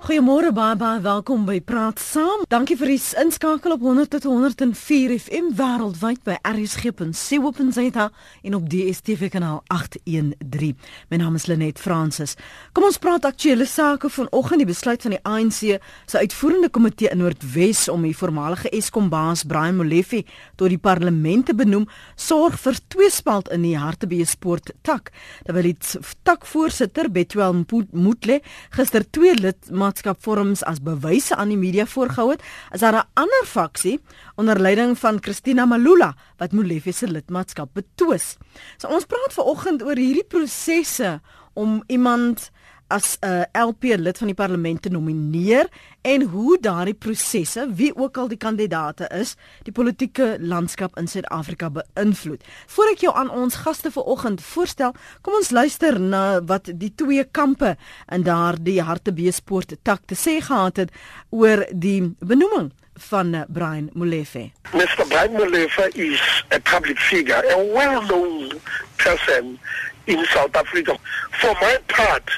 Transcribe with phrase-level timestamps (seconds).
[0.00, 2.46] Goeiemôre baie baie welkom by Praat Saam.
[2.48, 8.06] Dankie vir die inskakel op 100.104 FM wêreldwyd by rsg.co.za
[8.48, 10.78] en op DStv kanaal 813.
[11.12, 12.32] My naam is Lenet Fransis.
[12.72, 15.60] Kom ons praat aktuelle sake vanoggend die besluit van die ANC
[16.08, 20.22] se uitvoerende komitee in Noordwes om die voormalige Eskom baas Brian Molefe
[20.56, 21.84] tot die parlement te benoem,
[22.16, 25.12] sorg vir tweespalt in die Hartbeespoort tak.
[25.44, 28.40] Terwyl die takvoorsitter Betwel Moetle
[28.72, 33.44] gister twee lid lidmaatskapvorms as bewyse aan die media voorgehou het, is daar 'n ander
[33.46, 34.00] faksie
[34.36, 38.36] onder leiding van Christina Malula wat Molefe se lidmaatskap betwis.
[38.78, 41.20] So ons praat ver oggend oor hierdie prosesse
[41.54, 42.50] om iemand
[42.90, 45.68] as 'n uh, LP lid van die parlement te nomineer
[46.02, 51.70] en hoe daardie prosesse, wie ook al die kandidaate is, die politieke landskap in Suid-Afrika
[51.70, 52.42] beïnvloed.
[52.66, 57.24] Voordat ek jou aan ons gaste vanoggend voorstel, kom ons luister na wat die twee
[57.24, 57.76] kampe
[58.08, 60.90] in daardie hartebeespoort tak te sê gehad het
[61.30, 62.72] oor die benoeming
[63.10, 64.50] van uh, Brian Molefe.
[64.72, 65.06] Mr.
[65.08, 68.52] Brian Molefe is a public figure, a well-known
[68.96, 69.58] person
[70.04, 70.98] in South Africa.
[71.30, 72.30] For my part,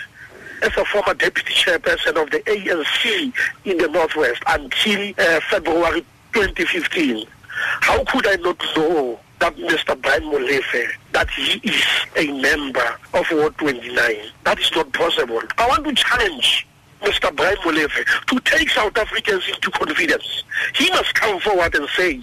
[0.62, 3.32] as a former deputy chairperson of the ANC
[3.64, 7.26] in the Northwest until uh, February 2015.
[7.80, 10.00] How could I not know that Mr.
[10.00, 11.84] Brian Molefe, that he is
[12.16, 14.16] a member of Ward 29?
[14.44, 15.42] That is not possible.
[15.58, 16.66] I want to challenge
[17.02, 17.34] Mr.
[17.34, 20.44] Brian Molefe to take South Africans into confidence.
[20.74, 22.20] He must come forward and say,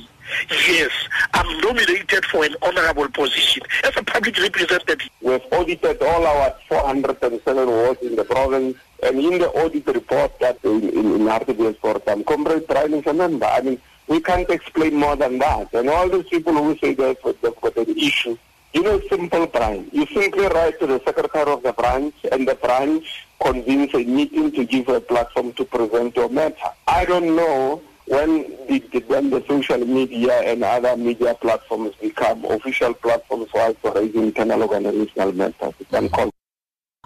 [0.67, 0.91] Yes,
[1.33, 5.09] I'm nominated for an honorable position as a public representative.
[5.22, 10.59] We've audited all our 407 wards in the province, and in the audit report that
[10.63, 13.45] in, in, in Hartbeespoort, um, Comrade Brian is a member.
[13.45, 15.73] I mean, we can't explain more than that.
[15.73, 18.38] And all those people who say they've, they've got an issue,
[18.73, 19.89] you know, simple, Brian.
[19.91, 24.52] You simply write to the secretary of the branch, and the branch convenes a meeting
[24.52, 26.55] to give a platform to present your matter.
[26.88, 32.93] I don't know when the, when the social media and other media platforms become official
[32.93, 36.34] platforms for raising internal organizational matters, it's uncalled.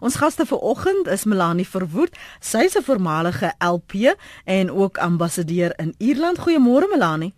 [0.02, 2.18] Ons gaste vanoggend is Melanie Verwoerd.
[2.40, 6.38] Sy is 'n voormalige LP en ook ambassadeur in Ierland.
[6.40, 7.34] Goeiemôre Melanie.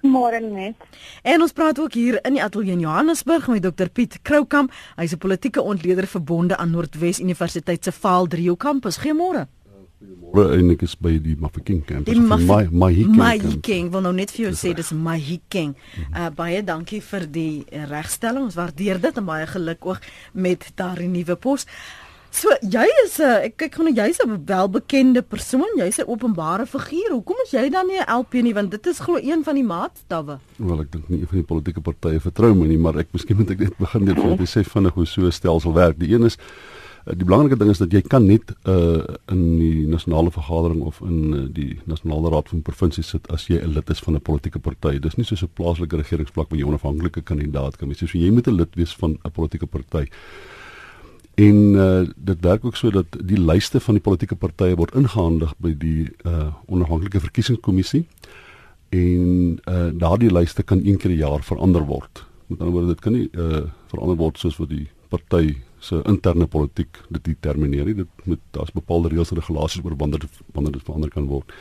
[0.00, 0.74] Môre net.
[1.22, 4.72] En ons praat ook hier in die ateljee in Johannesburg met Dr Piet Kroukamp.
[4.96, 8.98] Hy's 'n politieke ontleder verbonde aan Noordwes Universiteit se Vaal 3 kampus.
[8.98, 9.46] Goeiemôre.
[9.98, 12.14] Goeiemôre en ek is by die Mafeking campus.
[12.14, 13.16] Die my Mahikeng.
[13.18, 15.72] Mahikeng wil nou net vir jou dis sê dis Mahikeng.
[16.12, 18.46] Uh baie dankie vir die regstelling.
[18.46, 20.06] Ons waardeer dit en baie geluk ook
[20.38, 21.66] met daardie nuwe pos.
[22.30, 26.06] So jy is 'n uh, ek kyk gou nou jy's 'n welbekende persoon, jy's 'n
[26.06, 27.18] openbare figuur.
[27.18, 29.66] Hoekom is jy dan nie 'n LP nie want dit is glo een van die
[29.66, 30.38] maatstawwe.
[30.58, 33.36] Wel ek dink nie een van die politieke partye vertrou my nie, maar ek miskien
[33.36, 35.98] moet ek net begin net vir te sê vinnig hoe so 'n stelsel werk.
[35.98, 39.00] Die een is Eh, die belangrike ding is dat jy kan net uh
[39.32, 43.60] in die nasionale vergadering of in uh, die nasionale raad van provinsie sit as jy
[43.62, 44.98] 'n lid is van 'n politieke party.
[44.98, 47.98] Dis nie soos 'n plaaslike regeringsplek waar jy 'n onafhanklike kandidaat kan wees.
[47.98, 50.06] So jy moet 'n lid wees van 'n politieke party.
[51.34, 55.54] En uh dit werk ook so dat die lyste van die politieke partye word ingehandig
[55.58, 58.06] by die uh onafhanklike verkiesingskommissie.
[58.90, 62.26] En uh daardie lyste kan een keer per jaar verander word.
[62.46, 66.46] Met ander woorde dit kan nie uh verander word soos wat die party se interne
[66.46, 67.94] politiek dit determineer nie.
[67.94, 71.52] Dit moet daar's bepaalde reëls en regulasies oor wanneer wanneer dit verander kan word.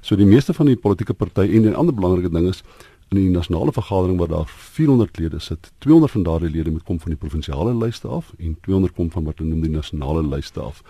[0.00, 2.62] So die meeste van die politieke partye en 'n ander belangrike ding is
[3.10, 7.00] in die nasionale vergadering waar daar 400 lede sit, 200 van daardie lede moet kom
[7.00, 10.60] van die provinsiale lyste af en 200 kom van wat hulle noem die nasionale lyste
[10.60, 10.82] af.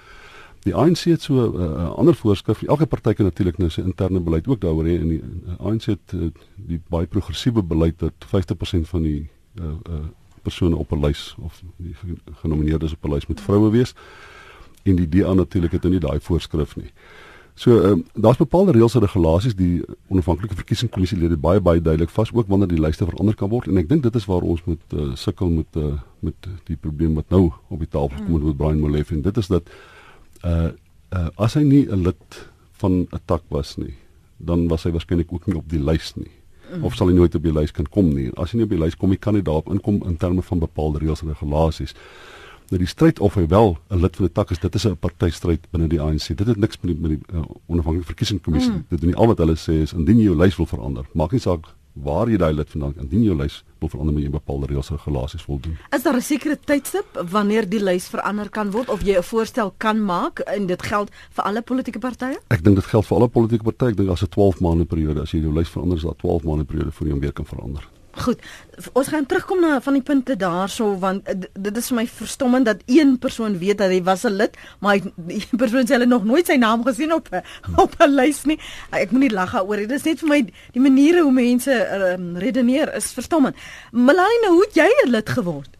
[0.67, 2.63] Die ANC het so 'n uh, uh, ander voorskrif.
[2.63, 5.85] Elke party kan natuurlik nou sy interne beleid ook daaroor hê en die uh, ANC
[5.85, 9.29] het uh, die baie progressiewe beleid dat 50% van die
[9.61, 10.05] uh, uh,
[10.43, 11.95] persone op 'n lys of die
[12.43, 13.95] genomineerdes op 'n lys moet vroue wees.
[14.83, 16.91] En die DA natuurlik het nou nie daai voorskrif nie.
[17.55, 22.11] So ehm um, daar's bepaalde reëls en regulasies die onafhanklike verkiesingskommissie lede baie baie duidelik
[22.11, 23.69] vas ook wanneer die lyste verander kan word.
[23.69, 27.15] En ek dink dit is waar ons moet uh, sukkel met uh, met die probleem
[27.15, 29.69] wat nou op die tafel kom met Brian Molefe en dit is dat
[30.45, 30.71] uh,
[31.13, 33.95] uh as hy nie 'n lid van 'n tak was nie
[34.37, 36.31] dan was hy waarskynlik ook nie op die lys nie
[36.71, 36.85] mm.
[36.85, 38.31] of sal hy nooit op die lys kan kom nie.
[38.37, 41.03] As hy nie op die lys kom, kan hy daarop inkom in terme van bepaalde
[41.03, 41.95] reëls en regulasies.
[42.71, 44.97] Nou die stryd of hy wel 'n lid van die tak is, dit is 'n
[44.97, 46.37] partystryd binne die ANC.
[46.37, 48.73] Dit het niks met die met die uh, onafhanklike verkiesingskommissie.
[48.73, 48.85] Mm.
[48.89, 51.33] Dit doen nie al wat hulle sê is indien jy jou lys wil verander, maak
[51.33, 54.67] nie saak waar jy daai lid vandaan indien jou lys wil verander met 'n bepaalde
[54.67, 55.77] reëls en regulasies voldoen.
[55.91, 59.75] Is daar 'n sekere tydstip wanneer die lys verander kan word of jy 'n voorstel
[59.77, 62.39] kan maak en dit geld vir alle politieke partye?
[62.49, 63.89] Ek dink dit geld vir alle politieke partye.
[63.89, 66.45] Ek dink daar's 'n 12 maande periode as jy jou lys verander, is daar 12
[66.45, 67.89] maande periode voor jy hom weer kan verander.
[68.11, 68.41] Goed.
[68.93, 72.67] Ons gaan terugkom na van die punte daarso want uh, dit is vir my verstommend
[72.67, 76.11] dat een persoon weet dat hy was 'n lid, maar hy, die persoon sê hulle
[76.11, 77.29] nog nooit sy naam gesien op
[77.77, 78.59] op 'n lys nie.
[78.91, 79.77] Ek moet nie lag daaroor.
[79.87, 80.41] Dit is net vir my
[80.73, 83.57] die maniere hoe mense um, redeneer is verstommend.
[83.93, 85.71] Melanie, hoe het jy 'n lid geword?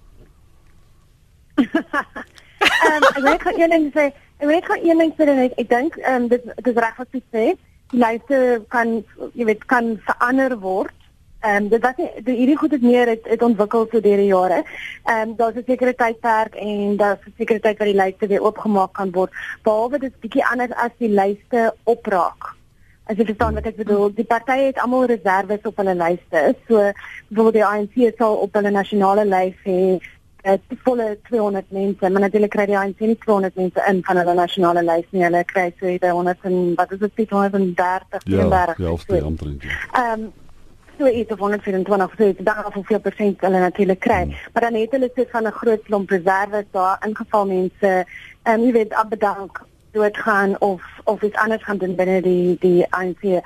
[2.61, 5.69] Ehm um, ek wil een ding sê, ek wil net een ding sê ek, ek
[5.69, 7.45] dink ehm um, dit dit is reg wat jy sê.
[7.91, 9.05] Die lyste kan
[9.35, 10.95] jy weet kan verander word.
[11.41, 14.29] Ehm um, dit wat die hierdie goed het meer het, het ontwikkel so deur die
[14.29, 14.63] jare.
[15.05, 18.43] Ehm um, daar's 'n sekere tydperk en daar's 'n sekere tyd wat die lyste weer
[18.43, 19.33] oopgemaak kan word.
[19.63, 22.55] Behalwe dit is bietjie anders as die lyste opraak.
[23.05, 26.55] As jy verstaan wat ek bedoel, die partye het almal reserves op hulle lyste.
[26.69, 26.93] So
[27.29, 30.01] bijvoorbeeld die ANC sal op hulle nasionale lys hê
[30.43, 34.17] dit uh, volle 200 mense, maar natuurlik kry die ANC nie 200 mense in van
[34.17, 35.25] hulle nasionale lys nie.
[35.25, 37.75] Hulle kry so by 100 en wat is dit 130
[38.11, 38.79] ja, 34.
[38.79, 39.65] Ja, ja, omtrent.
[39.93, 40.29] Ehm
[41.01, 44.23] so iets of 124 so iets dan of hoeveel persent hulle natuurlik kry.
[44.23, 44.35] Hmm.
[44.53, 48.07] Maar dan het hulle sit van 'n groot klomp reserves daar ingeval mense
[48.43, 52.87] en um, jy weet afbedank doodgaan of of iets anders gaan doen binne die die
[52.91, 53.43] ANC.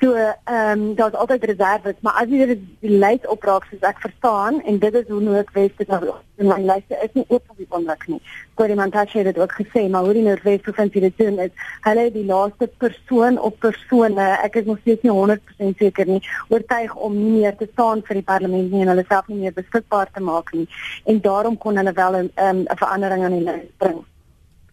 [0.00, 2.46] So ehm um, daar's altyd reserves, maar as jy
[2.80, 6.98] die lys opraak soos ek verstaan en dit is hoe Noordwes dit nou in lyste
[7.02, 8.20] is nie oop op die oomblik nie.
[8.54, 11.50] Gordie Montache het dit ook gesê, maar hoe die Noordwes provinsie dit doen is
[11.86, 16.94] hulle die laaste persoon op persone, ek is nog steeds nie 100% seker nie, oortuig
[16.94, 20.10] om nie meer te staan vir die parlement nie en hulle self nie meer beskikbaar
[20.12, 20.68] te maak nie.
[21.06, 24.04] En daarom kon hulle wel 'n um, 'n verandering aan die lys bring.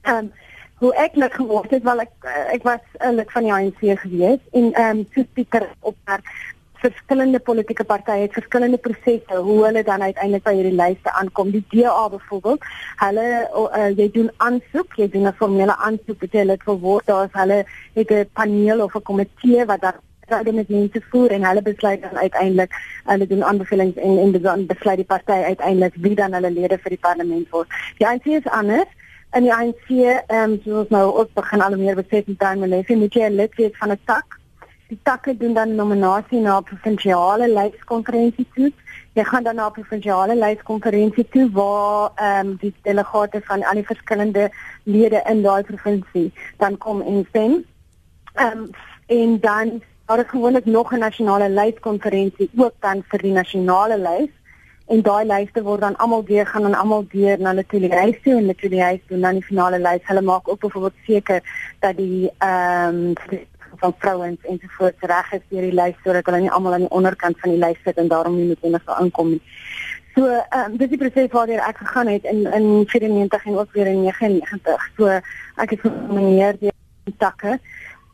[0.02, 0.32] Ehm um,
[0.80, 4.40] hoe ek lid geword het, wel ek ek was 'n lid van die ANC gewees
[4.52, 6.24] en ehm um, so speaker op daar
[6.80, 11.52] verskillende politieke partye het verskillende prosesse hoe hulle dan uiteindelik by hierdie lyste aankom.
[11.52, 12.68] Die DA byvoorbeeld,
[13.04, 13.26] hulle
[13.62, 17.06] uh, jy doen aansoek, jy doen 'n formele aansoek vir lid vir word.
[17.06, 17.66] Daar's hulle
[17.96, 19.94] het 'n paneel of 'n komitee wat dan
[20.30, 22.72] hulle met mense voer en hulle besluit dan uiteindelik
[23.06, 26.90] hulle doen aanbevelings en en dan besluit die party uiteindelik wie dan hulle lede vir
[26.90, 27.68] die parlement word.
[27.98, 28.90] Die ANC is anders
[29.38, 32.96] in die ANC ehm um, soos nou ook begin al meer besef met daai mense
[32.96, 34.38] moet jy 'n lid wees van 'n tak.
[34.90, 38.72] Die takke doen dan nominasie na 'n provinsiale leidskonferensie toe.
[39.14, 43.74] Jy gaan dan na 'n provinsiale leidskonferensie toe waar ehm um, die delegate van al
[43.74, 44.50] die verskillende
[44.84, 47.66] lede in daai provinsie dan kom en stem.
[48.34, 48.70] Ehm um,
[49.08, 54.30] en dan daar is gewoonlik nog 'n nasionale leidskonferensie ook dan vir die nasionale lys
[54.90, 58.38] en daai lyste word dan almal weer gaan en almal weer na natuurlik huis toe
[58.38, 60.08] en natuurlik huis doen dan die finale lys.
[60.10, 61.42] Hulle maak ook byvoorbeeld seker
[61.80, 63.14] dat die ehm um,
[63.80, 66.88] van vrouens en so voort reg is deur die lys sodat hulle nie almal aan
[66.88, 69.42] die onderkant van die lys sit en daarom nie noodwendig sal inkom nie.
[70.16, 73.78] So ehm um, dis die proses waardeur ek gegaan het in in 94 en ook
[73.78, 74.90] weer in 99.
[74.98, 75.06] So
[75.56, 76.74] ek het genomineer die
[77.18, 77.60] takke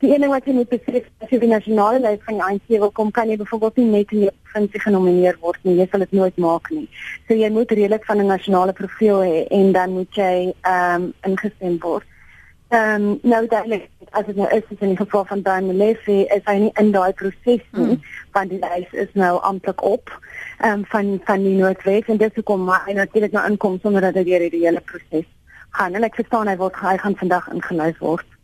[0.05, 2.91] die ene wat jy moet besef as jy die nasionale lys van die ANC wil
[2.97, 5.77] kom, kan jy byvoorbeeld nie net in die provinsie genomineer word nie.
[5.79, 6.85] Jy sal dit nooit maak nie.
[7.27, 11.13] So jy moet redelik van 'n nasionale profiel hê en dan moet jy ehm um,
[11.23, 12.05] ingestem word.
[12.69, 13.65] Ehm um, nou dat
[14.11, 17.13] as dit nou is in die geval van Dan Molefe, is hy nie in daai
[17.13, 18.01] proses nie, mm.
[18.31, 20.09] want die lys is nou amptelik op
[20.59, 24.01] ehm um, van van die Noordwes en dis hoekom maar hy natuurlik nou inkom sonder
[24.01, 25.27] dat hy deur die hele proses
[25.69, 25.93] gaan.
[25.93, 28.34] En ek verstaan hy word hy gaan vandag ingelys word.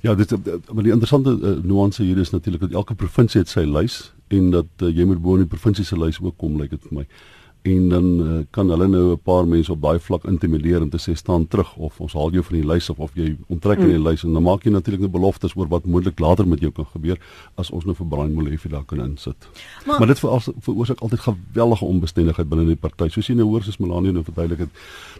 [0.00, 0.30] Ja, dit
[0.72, 4.50] maar die interessante uh, nuance hier is natuurlik dat elke provinsie het sy lys en
[4.50, 6.88] dat uh, jy moet bo in die provinsie se lys ook kom lyk like dit
[6.88, 7.06] vir my
[7.62, 10.98] en dan uh, kan hulle nou 'n paar mense op daai vlak intimideer en te
[10.98, 13.88] sê staan terug of ons haal jou van die lys of of jy onttrek in
[13.88, 14.06] die mm.
[14.06, 16.86] lys en dan maak jy natuurlik nou beloftes oor wat moontlik later met jou kan
[16.86, 17.18] gebeur
[17.56, 19.48] as ons nou vir Brian Molefe daar kan insit.
[19.86, 23.08] Maar, maar dit veroorsaak altyd geweldige onbestendigheid binne die party.
[23.08, 24.70] Soos jy nou hoor soos Melanie nou verduidelik het,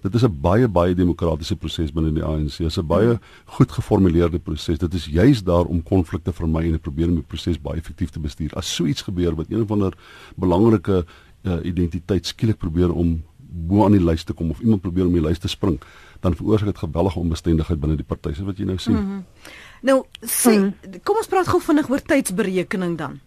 [0.03, 2.59] dit is 'n baie baie demokratiese proses binne die ANC.
[2.59, 4.79] Dit is 'n baie goed geformuleerde proses.
[4.79, 8.11] Dit is juis daar om konflikte vermy en te probeer om die proses baie effektief
[8.11, 8.51] te bestuur.
[8.55, 9.93] As so iets gebeur wat een of ander
[10.37, 11.05] belangrike
[11.43, 15.17] uh, identiteit skielik probeer om bo aan die lys te kom of iemand probeer om
[15.17, 15.81] die lys te spring,
[16.21, 18.35] dan veroorsaak dit geweldige onbestendigheid binne die party.
[18.35, 18.95] Dis wat jy nou sien.
[18.95, 19.25] Mm -hmm.
[19.83, 23.21] Nou, sê, mm kom ons praat gou vinnig oor tydsberekening dan.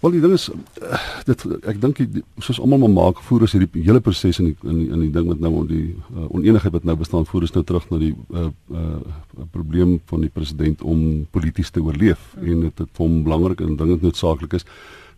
[0.00, 0.50] Wel die ding is
[0.82, 2.00] uh, dit ek dink
[2.44, 5.12] soos almal maar maak voer as hierdie hele proses in die, in die, in die
[5.14, 8.12] ding wat nou die uh, onenigheid wat nou bestaan voer is nou terug na die
[8.12, 12.52] uh, uh, probleem van die president om polities te oorleef mm -hmm.
[12.52, 14.68] en dit het hom belangrik en dingend noodsaaklik is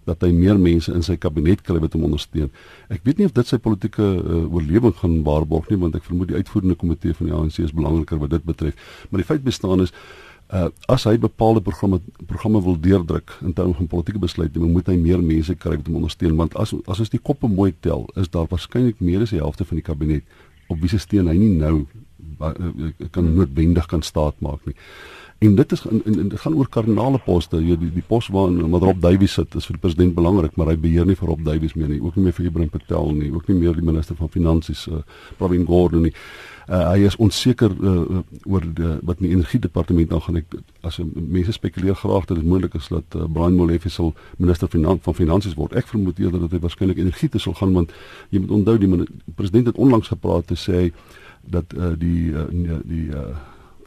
[0.08, 2.48] dat hy meer mense in sy kabinet kry wat hom ondersteun.
[2.92, 6.32] Ek weet nie of dit sy politieke uh, oorlewing gaan waarborg nie want ek vermoed
[6.32, 8.88] die uitvoerende komitee van die ANC is belangriker wat dit betref.
[9.10, 9.94] Maar die feit bestaan is
[10.52, 14.96] uh, as hy bepaalde programme programme wil deurdruk in terme van politieke besluite, moet hy
[15.00, 18.48] meer mense kry hom ondersteun want as as ons die koppe mooi tel, is daar
[18.50, 20.38] waarskynlik meer as die helfte van die kabinet
[20.68, 21.86] op wie se steun hy nie nou
[22.40, 22.52] uh,
[23.14, 24.76] kan noodwendig kan staat maak nie.
[25.38, 27.60] En dit is en, en dit gaan oor kardinale poste.
[27.62, 30.72] Jy die die pos waar wat Rob Davies sit is vir die president belangrik, maar
[30.72, 33.28] hy beheer nie vir Rob Davies meer nie, ook nie meer vir Ibrahim Patel nie,
[33.30, 35.04] ook nie meer die minister van finansies uh,
[35.38, 36.12] Pravin Gordhan nie.
[36.66, 40.40] Uh, hy is onseker uh, oor die, wat die energiedepartement aangaan.
[40.42, 40.56] Ek
[40.90, 44.10] as mense spekuleer graag dat dit moontlik is dat uh, Brian Molefe sal
[44.42, 45.76] minister van van finansies word.
[45.78, 47.94] Ek vermoed eerder dat hy waarskynlik energie te sal gaan want
[48.34, 48.90] jy moet onthou die
[49.38, 50.88] president het onlangs gepraat te sê
[51.46, 53.38] dat uh, die uh, die uh,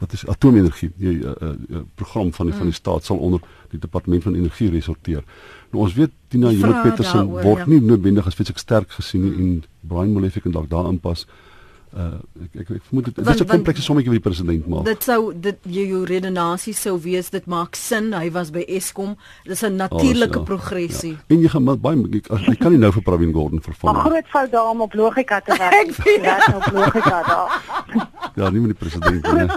[0.02, 2.58] wat is atoomenergie die uh, uh, program van die, mm.
[2.58, 5.22] van die staat sal onder die departement van energie resorteer.
[5.70, 7.70] Nou ons weet Tina Johannes Petersen word ja.
[7.70, 9.46] nie noodwendig as fisiek sterk gesien nie mm.
[9.46, 11.26] en Brian Molefe kan dalk daarin pas.
[11.26, 11.51] Uh,
[11.92, 14.84] ek, ek ek vermoed dit is 'n komplekse sommetjie wat die president maak.
[14.84, 18.12] Dit sou dit jou, jou redenasie sou wees dit maak sin.
[18.12, 19.16] Hy was by Eskom.
[19.44, 21.12] Dis 'n natuurlike ja, progressie.
[21.12, 21.24] Ja.
[21.28, 23.96] En jy gaan baie ek, ek kan nie nou vir Pravin Gordhan vervang.
[23.96, 25.74] 'n Groot fout daar om op logika te werk.
[25.74, 27.50] ek werk op logika daar.
[28.38, 29.48] ja, nie met die president nie.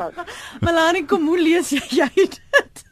[0.61, 2.83] Melanie, kom hoe lees jy, jy dit?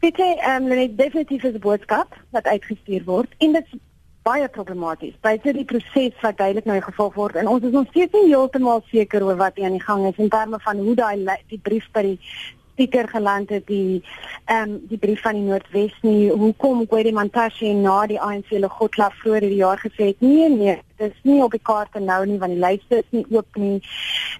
[0.00, 3.66] Dit is ehm um, definitief 'n boodskap wat uitgestuur word en dit
[4.24, 5.14] baie problematies.
[5.20, 8.80] Buite die proses wat duidelik nou gevolg word en ons is nog steeds nie heeltemal
[8.88, 11.90] seker oor wat hier aan die gang is in terme van hoe daai die brief
[11.92, 12.18] by die
[12.74, 14.02] speaker geland het die
[14.44, 18.68] ehm um, die brief van die Noordwes nie hoekom Gwede Mantashe na die ANC hulle
[18.68, 22.38] godla vroeër die jaar gesê het nee nee dis nie op die kaarte nou nie
[22.38, 23.80] want die lyste is nie oop nie.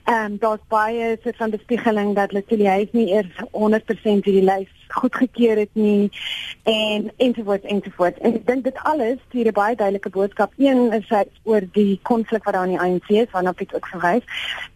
[0.05, 4.71] Ehm um, daar's baie soort van bespiegeling dat Letitia hy nie eers 100% die lys
[4.95, 6.11] goedgekeur het nie
[6.63, 8.21] en ensovoorts ensovoorts.
[8.21, 10.53] En ek dink dit alles stuur 'n baie duidelike boodskap.
[10.57, 13.87] Een is hy oor die konflik wat daar in die ANC is, waarna Piet ook
[13.87, 14.25] verwys.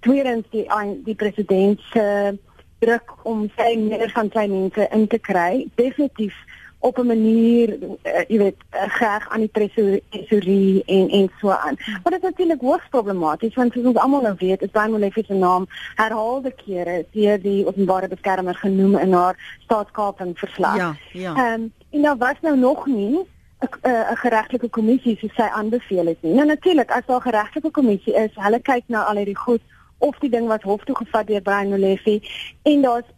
[0.00, 0.66] Tweedens die
[1.04, 2.47] die president se uh,
[2.78, 6.34] druk om sy meer van sy mense in te kry definitief
[6.78, 11.76] op 'n manier uh, jy weet uh, graag aan die tresorerie en en so aan.
[12.02, 15.24] Maar dit is natuurlik hoogs problematies want soos ons almal nou weet, is Brian Molefe
[15.26, 20.76] se naam herhaalde kere deur die openbare beskermer genoem in haar staatskaping verslag.
[20.76, 21.34] Ja, ja.
[21.34, 23.18] Ehm um, en nou was nou nog nie
[23.58, 26.34] 'n geregtelike kommissie soos sy aanbeveel het nie.
[26.34, 29.60] Nou natuurlik as daar 'n geregtelike kommissie is, hulle kyk na al hierdie goed
[29.98, 32.20] of die ding was hof toe gevat deur Brian Molefe
[32.62, 33.10] en daar's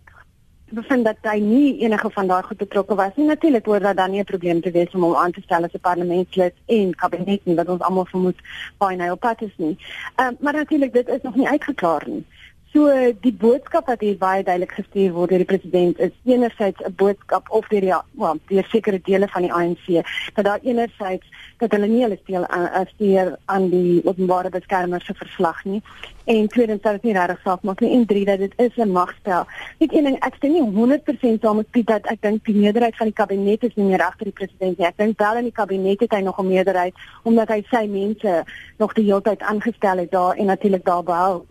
[0.71, 3.27] bevind dat hy nie enige van daai goed betrokke was nie.
[3.27, 5.75] Natuurlik hoor dat dan nie 'n probleem te wees om hom aan te stel as
[5.75, 8.39] 'n parlementslid en kabinet nie, wat ons almal vermoed
[8.79, 9.77] by nou pat is nie.
[10.17, 12.25] Ehm um, maar natuurlik dit is nog nie uitgeklaar nie.
[12.73, 12.87] So
[13.21, 17.51] die boodskap wat hier baie duidelik gestuur word deur die president is enerzijds 'n boodskap
[17.51, 21.27] of deur die wel deur sekere dele van die ANC dat daar enerzijds
[21.61, 25.83] dat hulle nie hulle steel as deur aan die openbare beskermer se verslag nie
[26.31, 28.93] en tweedens dat dit nie regtig saak maak nie en drie dat dit is 'n
[28.93, 29.47] magspel.
[29.79, 32.97] Net een ding ek stem nie 100% saam met Piet dat ek dink die meerderheid
[32.97, 34.87] van die kabinet is nie meer agter die president nie.
[34.87, 38.45] Ek dink wel in die kabinet het hy nog 'n meerderheid omdat hy sy mense
[38.79, 41.47] nog die hele tyd aangestel het daar en natuurlik daar behou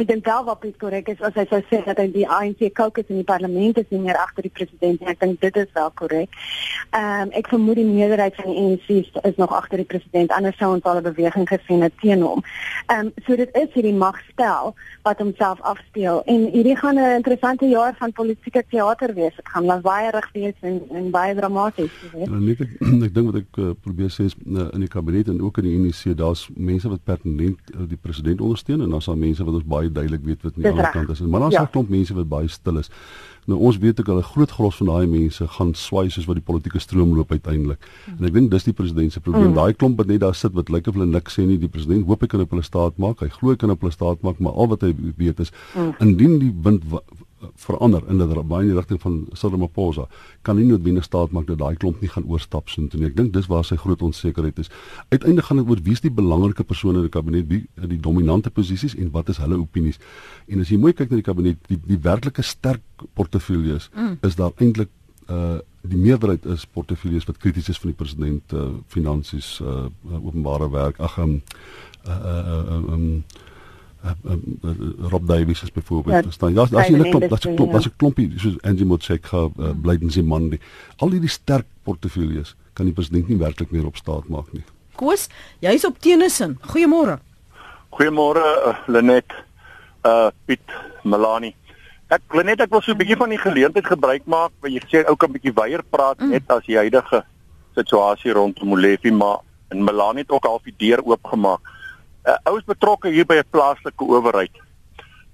[0.00, 2.62] Ek dink wel wat Piet korrek is as hy sou sê dat hy die ANC
[2.72, 5.08] caucus in die parlement is nie meer agter die president nie.
[5.12, 6.38] Ek dink dit is wel korrek.
[6.96, 10.32] Ehm um, ek vermoed die meerderheid van die ANC is nog agter die president.
[10.32, 12.40] Anders sou ons al 'n beweging gesien het teen hom.
[12.86, 14.72] Ehm um, so dit is hierdie magspel
[15.04, 19.36] wat homself afspeel en hierdie gaan 'n interessante jaar van politieke teater wees.
[19.36, 22.28] Dit gaan baie rig wees en en baie dramaties wees.
[22.28, 22.72] Ja, net ek
[23.08, 25.68] ek dink wat ek uh, probeer sê is uh, in die kabinet en ook in
[25.68, 29.54] die ANC daar's mense wat pertinent uh, die president ondersteun en daar's al mense wat
[29.54, 31.20] ons baie duidelik weet wat aan die ander kant is.
[31.20, 31.62] Maar daar's ja.
[31.62, 32.90] 'n klomp mense wat baie stil is.
[33.46, 36.36] Nou ons weet ook al 'n groot gros van daai mense gaan swai soos wat
[36.36, 37.78] die politieke stroom loop uiteindelik.
[38.18, 39.48] En ek dink dis die president se probleem.
[39.48, 39.54] Mm.
[39.54, 41.58] Daai klomp wat net daar sit wat lyk of hulle niks sê nie.
[41.58, 43.20] Die president hoop hy kan op hulle staat maak.
[43.20, 45.94] Hy glo hy kan op hulle staat maak, maar al wat hy weet is mm.
[45.98, 46.82] indien die wind
[47.56, 50.06] verander in dat baie in die rigting van Sodamaposa
[50.42, 53.08] kan nie noodwendig staat maak dat daai klomp nie gaan oorstap so toe nie.
[53.08, 54.70] Ek dink dis waar sy groot onsekerheid is.
[55.08, 58.96] Uiteindelik gaan dit oor wie's die belangrike persone in die kabinet, wie die dominante posisies
[58.96, 60.00] en wat is hulle opinies.
[60.48, 64.18] En as jy mooi kyk na die kabinet, die die werklike sterk portefeuilles mm.
[64.26, 64.92] is daar eintlik
[65.30, 69.86] uh die meerderheid is portefeuilles wat krities is van die president uh finansies uh
[70.18, 71.38] openbare werk ag um
[72.04, 73.49] uh uh um, um uh, uh,
[75.10, 76.54] Rob Davies is byvoorbeeld ja, verstaan.
[76.54, 79.80] Ja, daar's 'n klomp, daar's 'n klomp, daar's 'n klompie soos Angie Motshekga, uh, hmm.
[79.80, 80.60] Blyden Zimandi.
[80.96, 84.64] Al hierdie sterk portefeuilles kan die president nie werklik meer op staat maak nie.
[84.94, 85.28] Koos,
[85.58, 86.58] jy's op Tennyson.
[86.60, 87.18] Goeiemôre.
[87.90, 89.32] Goeiemôre uh, Lenet.
[90.04, 91.54] Uh Piet Melanie.
[92.08, 94.80] Ek wil net ek wil so 'n bietjie van die geleentheid gebruik maak waar jy
[94.80, 96.30] gesê ou kan 'n bietjie weier praat mm.
[96.30, 97.24] net as die huidige
[97.74, 101.60] situasie rondom Molefe maar en Melanie het ook al die deur oopgemaak
[102.26, 104.56] uh, ouers betrokke hier by 'n plaaslike owerheid.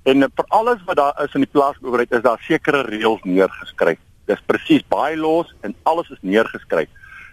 [0.04, 3.22] En uh, vir alles wat daar is in die plaaslike owerheid is daar sekere reëls
[3.24, 3.98] neergeskryf.
[4.26, 6.88] Dis presies baie los en alles is neergeskryf.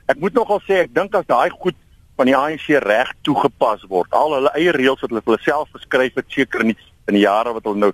[0.05, 1.75] Ek moet nogal sê ek dink as daai goed
[2.15, 5.69] van die ANC reg toegepas word, al hulle eie reëls wat hulle vir hulle self
[5.73, 7.93] geskryf het seker in die, in die jare wat hulle nou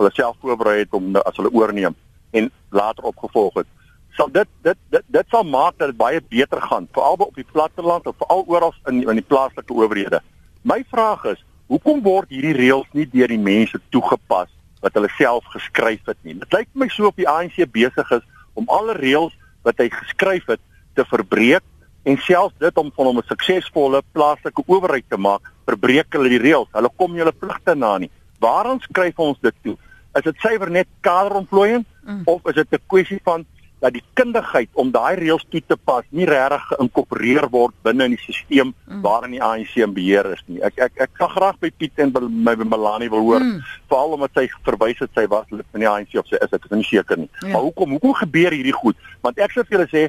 [0.00, 1.94] hulle self voorberei het om as hulle oorneem
[2.32, 3.68] en later opgevolg het
[4.16, 7.46] sal dit dit dit dit sal maak dat dit baie beter gaan veral op die
[7.52, 10.20] platteland of veral oral in in die plaaslike owerhede
[10.62, 14.48] my vraag is hoekom word hierdie reëls nie deur die mense toegepas
[14.80, 18.24] wat hulle self geskryf het nie dit lyk my so op die ANC besig is
[18.54, 20.60] om alle reëls wat hy geskryf het
[20.94, 21.64] te verbreek
[22.02, 26.38] en selfs dit om van hom 'n suksesvolle plaaslike owerheid te maak, verbreek hulle die
[26.38, 26.68] reëls.
[26.72, 28.10] Hulle kom julle pligte na nie.
[28.38, 29.76] Waaraan skryf ons dit toe?
[30.14, 32.22] Is dit suiwer net kaderontplooiing mm.
[32.24, 33.44] of is dit 'n kwessie van
[33.80, 38.16] dat die kundigheid om daai reëls toe te pas nie regtig geïnkorporeer word binne in
[38.16, 39.00] die stelsel mm.
[39.04, 40.60] waarin die ANC in beheer is nie.
[40.66, 43.62] Ek ek ek kan graag by Piet en by my by Melanie wil hoor, mm.
[43.88, 46.68] veral omdat sy verwys het sy was lid van die ANC of sy is ek
[46.68, 47.30] is nie seker nie.
[47.40, 47.54] Ja.
[47.54, 49.00] Maar hoekom hoekom gebeur hierdie goed?
[49.24, 50.04] Want ek sê vir julle sê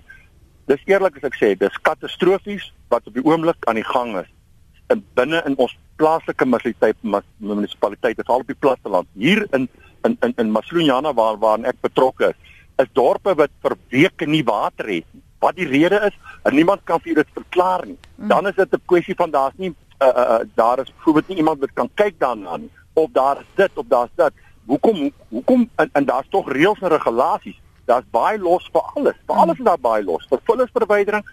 [0.71, 4.29] dis eerlik as ek sê, dis katastrofies wat op die oomblik aan die gang is
[4.91, 6.99] in binne in ons plaaslike munisipaliteit
[7.39, 9.67] munisipaliteite veral op die platteland hier in
[10.07, 12.50] in in in Maslonyana waar waar ek betrokke is
[12.83, 16.83] is dorpe wat vir weke nie water het nie wat die rede is en niemand
[16.85, 18.27] kan vir dit verklaar nie mm.
[18.27, 21.59] dan is dit 'n kwessie van daar's nie uh, uh, daar is byvoorbeeld nie iemand
[21.59, 24.33] wat kan kyk daarna nie of daar is dit of daar's dit
[24.65, 27.59] hoekom hoekom en, en daar's tog reëls en regulasies
[27.91, 29.19] daar's baie los vir alles.
[29.27, 30.25] Vir alles is daar baie los.
[30.31, 31.27] Vir vullisverwydering,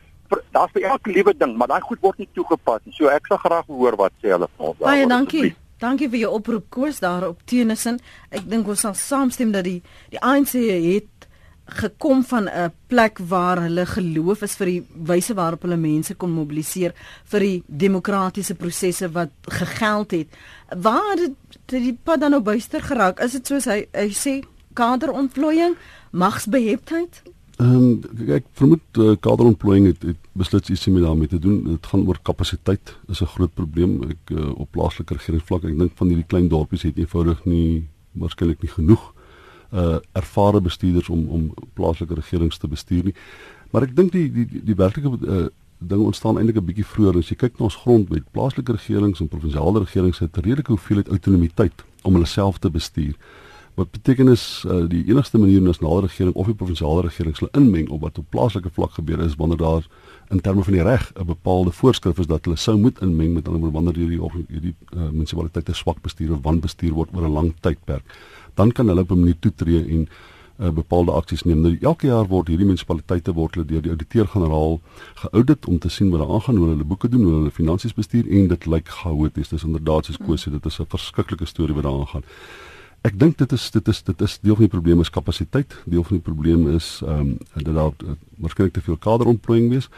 [0.54, 2.94] daar's vir elke liewe ding, maar daai goed word nie toegepas nie.
[2.96, 4.80] So ek sal graag hoor wat sê hulle van ons.
[4.82, 5.52] Baie dankie.
[5.78, 8.00] Dankie vir jou oproep koers daar op Tenissen.
[8.34, 9.78] Ek dink ons sal saamstem dat die
[10.10, 11.17] die ANC het
[11.68, 16.30] gekom van 'n plek waar hulle geloof is vir die wyse waarop hulle mense kon
[16.30, 16.94] mobiliseer
[17.24, 20.28] vir die demokratiese prosesse wat gegeld het.
[20.76, 21.32] Waar het
[21.66, 23.20] dit die pad dan nou buister geraak?
[23.20, 25.76] Is dit soos hy hy sê kaderontplooiing?
[26.10, 27.22] magsbeheptheid?
[27.58, 31.64] Ehm um, ek vermoed uh, kaderontplooiing het, het beslis iets mee daarmee te doen.
[31.64, 32.96] Dit gaan oor kapasiteit.
[33.08, 35.64] Is 'n groot probleem ek uh, op plaaslike regeringsvlak.
[35.64, 39.12] Ek dink van hierdie klein dorpies het eenvoudig nie waarskynlik nie genoeg
[39.72, 43.14] uh ervare bestuurders om om plaaslike regerings te bestuur nie.
[43.70, 45.48] Maar ek dink die die die, die werklike uh
[45.78, 48.24] ding ontstaan eintlik 'n bietjie vroeër as jy kyk na ons grondwet.
[48.32, 53.14] Plaaslike regerings en provinsiale regerings het redelike hoeveelheid autonomiteit om hulle self te bestuur.
[53.78, 57.88] Wat beteken is uh, die enigste manier nasionale regering of die provinsiale regering hulle inmeng
[57.94, 59.86] op wat op plaaslike vlak gebeur is wanneer daar
[60.34, 63.48] in terme van die reg 'n bepaalde voorskrif is dat hulle sou moet inmeng met
[63.48, 68.02] ander wanneer hierdie hierdie uh, munisipaliteite swak bestuur of wanbestuur word oor 'n lang tydperk.
[68.58, 70.08] Dan kan hulle op 'n manier toetree en
[70.58, 71.60] uh, bepaalde aksies neem.
[71.62, 74.80] Nou elke jaar word hierdie munisipaliteite word hulle deur die ouditeur-generaal
[75.22, 78.26] geaudit om te sien wat daar aangaan, hoe hulle boeke doen, hoe hulle finansies bestuur
[78.26, 79.52] en dit lyk chaoties.
[79.52, 82.26] Dis inderdaad soos Kosie, dit is 'n verskriklike storie wat daar aangaan.
[83.06, 85.76] Ek dink dit is dit is dit is deel van die probleem is kapasiteit.
[85.86, 89.88] Deel van die probleem is ehm um, dat daar uh, waarskynlik te veel kaderontplooiing wees.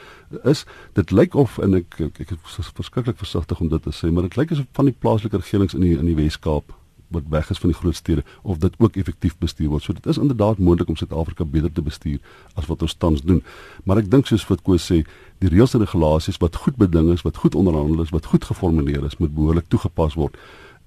[0.45, 4.13] Is dit lyk of en ek ek, ek is verskriklik versigtig om dit te sê,
[4.13, 6.80] maar dit lyk asof van die plaaslike regerings in die in die Wes-Kaap
[7.11, 9.83] wat weg is van die groot stede of dit ook effektief bestuur word.
[9.83, 12.19] So dit is inderdaad moontlik om Suid-Afrika beter te bestuur
[12.55, 13.43] as wat ons tans doen.
[13.85, 15.03] Maar ek dink soos wat Koos sê,
[15.43, 19.05] die reëls en regulasies wat goed beding is, wat goed onderhandel is, wat goed geformuleer
[19.05, 20.37] is, moet behoorlik toegepas word.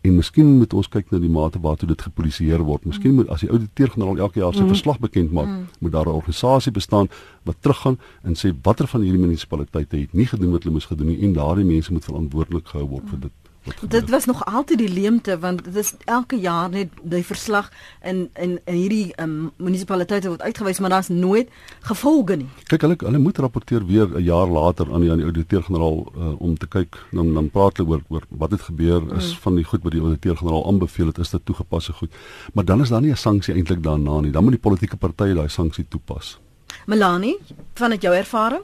[0.03, 2.83] En miskien moet ons kyk na die mate waartoe dit gepolisieer word.
[2.89, 4.73] Miskien moet as die ouditeur-generaal elke jaar sy mm.
[4.75, 5.61] verslag bekend maak, mm.
[5.79, 7.07] moet daar 'n organisasie bestaan
[7.47, 11.07] wat teruggaan en sê watter van hierdie munisipaliteite het nie gedoen wat hulle moes gedoen
[11.07, 13.42] nie en daardie mense moet verantwoordelik gehou word vir dit.
[13.87, 17.71] Dit was nog altyd die leemte want dit is elke jaar net die verslag
[18.01, 21.49] in in in hierdie um, munisipaliteite word uitgewys maar daar's nooit
[21.79, 22.49] gevolge nie.
[22.67, 26.41] Kyk hulle hulle moet rapporteer weer 'n jaar later aan die aan die ouditeur-generaal uh,
[26.41, 29.39] om te kyk dan dan praat hulle oor oor wat het gebeur is mm.
[29.39, 32.11] van die goed wat die ouditeur-generaal aanbeveel het is dit toegepasse goed.
[32.53, 34.31] Maar dan is daar nie 'n sanksie eintlik daarna nie.
[34.31, 36.39] Dan moet die politieke partye daai sanksie toepas.
[36.85, 37.37] Melanie,
[37.73, 38.61] vanuit jou ervaring?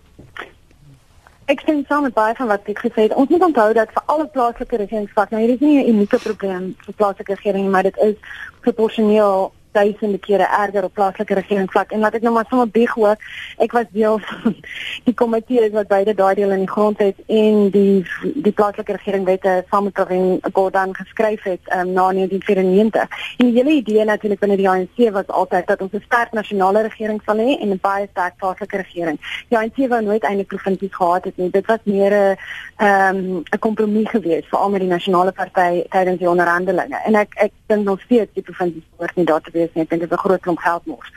[1.49, 3.13] Ek sien saam met baie van wat ek gesê het.
[3.17, 6.75] Ons moet onthou dat vir alle plaaslike regeringsvlak, nou hier is nie 'n unieke probleem
[6.85, 8.15] vir plaaslike regering, maar dit is
[8.61, 11.91] proporsioneel duisende kere erger op plaaslike regeringsvlak.
[11.91, 13.17] En laat ek nou maar sommer bieg ook
[13.57, 14.55] ek was deel van
[15.07, 18.05] die komitee wat beide daai deel in die grond het en die
[18.35, 23.75] die plaaslike regeringwette saam met Karin Gordon geskryf het um, na 1994 en die hele
[23.81, 27.57] idee natuurlik binne die ANC was altyd dat ons 'n sterk nasionale regering sal hê
[27.59, 29.17] en 'n baie sterk plaaslike regering.
[29.49, 31.49] Die ANC wou nooit eintlik provinsies gehad het nie.
[31.49, 32.37] Dit was meer 'n
[32.77, 37.33] ehm, 'n um, kompromie geweest veral met die nasionale party tydens die onderhandelinge en ek
[37.35, 39.83] ek dink nog steeds die provinsies hoort nie daar te wees nie.
[39.83, 41.11] Ek dink dit is 'n groot klomp geld mors.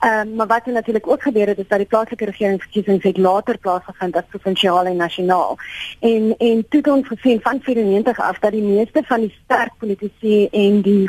[0.00, 3.58] Ehm um, maar wat natuurlik ook gebeur het is dat die plaaslike regeringsverkiesings het later
[3.58, 5.56] plaasgevind as provinsiale en nasionaal.
[6.00, 9.72] En en toe het ons gesien van 94 af dat die meeste van die sterk
[9.78, 11.08] politici en die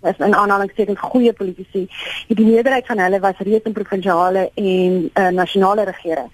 [0.00, 1.88] was 'n aanhalingstekens goeie politici,
[2.26, 6.30] die meerderheid van hulle was reeds in provinsiale en uh, nasionale regering.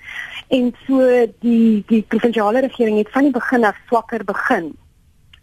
[0.49, 4.77] En so die die provinsiale regering het van die begin af swakker begin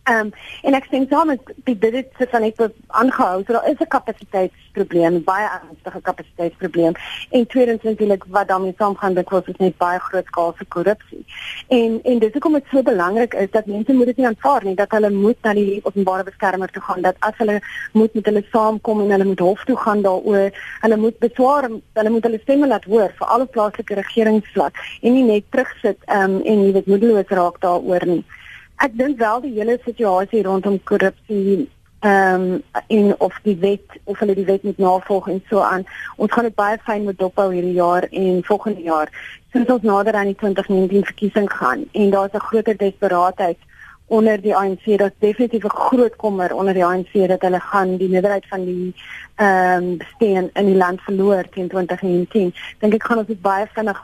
[0.03, 0.31] Ehm um,
[0.67, 3.43] en ek sien saam met die dit het van net aangehou.
[3.43, 6.93] So daar is 'n kapasiteitsprobleem, baie ernstige kapasiteitsprobleem.
[7.29, 11.25] En tweedens natuurlik wat daarmee saamgaan dit was net baie groot skaalse korrupsie.
[11.67, 14.75] En en dis hoekom dit so belangrik is dat mense moet dit nie aanvaar nie
[14.75, 17.61] dat hulle moet na die openbare beskermer toe gaan, dat as hulle
[17.93, 22.09] moet met hulle saamkom en hulle moet hof toe gaan daaroor, hulle moet beswaar, hulle
[22.09, 26.41] moet hulle stemme laat hoor vir alle plaaslike regeringsvlak en nie net terugsit ehm um,
[26.41, 28.23] en jy weet moedeloos raak daaroor nie
[28.83, 31.69] ek dink wel die hele situasie rondom korrupsie
[32.03, 35.85] ehm um, in of die wet of hulle die wet moet navolg en so aan.
[36.17, 39.11] Ons gaan dit baie fyn met dophou hierdie jaar en volgende jaar.
[39.53, 43.57] Sinds ons nader aan die 2019 verkiesing gaan en daar's 'n groter desperaatheid
[44.07, 44.97] onder die ANC.
[44.97, 48.93] Daar's definitief 'n groot kommer onder die ANC dat hulle gaan die meerderheid van die
[49.35, 52.53] ehm um, steen in die land verloor teen 2019.
[52.79, 54.03] Dink ek gaan ons dit baie vinnig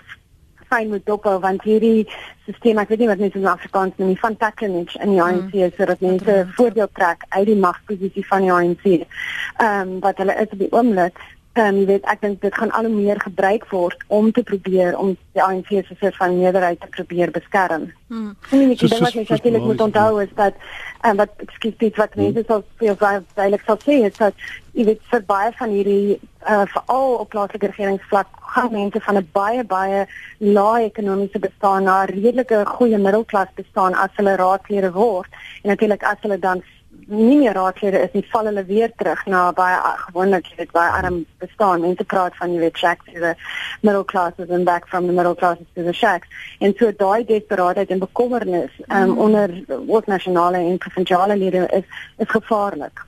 [0.69, 2.05] fyn moet dophou want hierdie
[2.45, 5.75] stelsel ek weet nie wat mense in Afrikaans noem van patronage in die ANC mm.
[5.77, 8.87] sodat mense voordeel trek uit die magposisie van die ANC.
[8.93, 11.19] Ehm um, wat hulle is op die oomblik
[11.59, 14.97] en um, weet ek dink dit gaan al hoe meer gebruik word om te probeer
[14.97, 17.89] om die ANC se soort van meerderheid te probeer beskerm.
[18.07, 18.35] Hmm.
[18.51, 20.57] En ek dink wat jy natuurlik moet onthou is dat
[21.01, 22.23] en um, wat ekskuus dit wat hmm.
[22.23, 26.65] mense sal veel duidelik sal sê is dat jy weet vir baie van hierdie uh,
[26.73, 30.05] veral op plaaslike regeringsvlak gaan mense van 'n baie baie
[30.37, 35.31] lae ekonomiese bestaan na 'n redelike goeie middelklas bestaan as hulle raadslede word
[35.63, 36.63] en natuurlik as hulle dan
[37.09, 41.23] nie meer raadslede is nie, val hulle weer terug na baie gewoonlik dit baie arm
[41.41, 41.81] bestaan.
[41.81, 43.35] Mense praat van jy weet shacks to the
[43.81, 46.27] middle classes and back from the middle classes to the shacks.
[46.59, 49.17] En so daai desperaatheid en bekommernis um, mm.
[49.17, 51.85] onder ook nasionale en provinsiale lede is
[52.17, 53.05] is gevaarlik.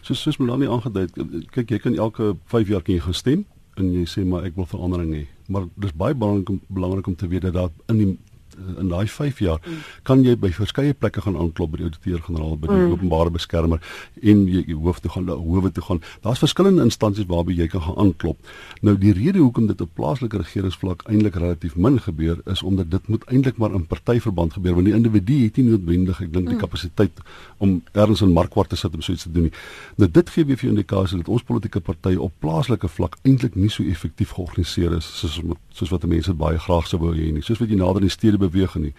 [0.00, 3.44] So soos Melanie aangedui het, kyk jy kan elke 5 jaar kan jy gaan stem
[3.76, 5.24] en jy sê maar ek wil verandering hê.
[5.52, 8.12] Maar dis baie belangrik om belangrik om te weet dat daar in die
[8.78, 9.60] in daai 5 jaar
[10.02, 12.92] kan jy by verskeie plekke gaan aanklop by die ouditeur-generaal by die mm.
[12.96, 13.82] openbare beskermer
[14.22, 16.00] en jy, jy hoof toe gaan hoewe toe gaan.
[16.22, 18.38] Daar's verskillende instansies waarby jy kan gaan aanklop.
[18.82, 23.08] Nou die rede hoekom dit op plaaslike regeringsvlak eintlik relatief min gebeur is omdat dit
[23.08, 26.56] moet eintlik maar in partyverband gebeur want die individu het nie noodwendig ek dink die
[26.56, 26.62] mm.
[26.62, 27.24] kapasiteit
[27.58, 29.54] om ergens in markkwart te sit om so iets te doen nie.
[30.00, 33.16] Nou dit gee weer vir jou 'n indikasie dat ons politieke partye op plaaslike vlak
[33.22, 35.40] eintlik nie so effektief georganiseer is soos
[35.74, 37.42] soos wat mense baie graag sou wou hê nie.
[37.42, 38.94] Soos wat jy nader in die stede beweeg in die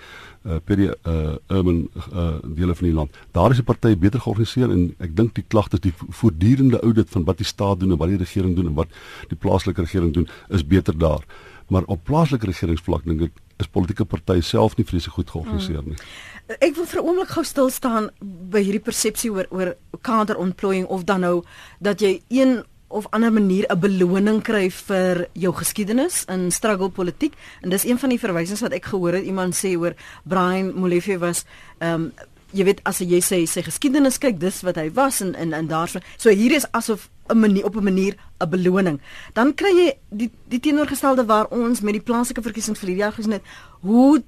[0.46, 3.18] uh peri uh urban uh dele van die land.
[3.38, 7.26] Daar is die partye beter georganiseer en ek dink die klagtes die voortdurende audit van
[7.26, 8.94] wat die staat doen en wat die regering doen en wat
[9.32, 11.26] die plaaslike regering doen is beter daar.
[11.68, 15.98] Maar op plaaslike regeringsvlak dink ek is politieke partye self nie vreeslik goed georganiseer nie.
[15.98, 16.58] Hmm.
[16.60, 21.04] Ek wil vir 'n oomblik gou stil staan by hierdie persepsie oor oor kaderontplooiing of
[21.04, 21.44] dan nou
[21.80, 22.64] dat jy een
[22.96, 28.00] of ander manier 'n beloning kry vir jou geskiedenis in struggle politiek en dis een
[28.00, 31.46] van die verwysings wat ek gehoor het iemand sê oor Brian Molefe was
[31.80, 32.12] ehm um,
[32.56, 35.68] jy weet as jy sê sy geskiedenis kyk dis wat hy was en en, en
[35.68, 36.00] daarso.
[36.18, 39.02] So hier is asof 'n manier op 'n manier 'n beloning.
[39.34, 43.14] Dan kry jy die die teenoorgestelde waar ons met die plaaslike verkiesings vir hierdie jaar
[43.14, 43.44] gesien het
[43.82, 44.24] hoe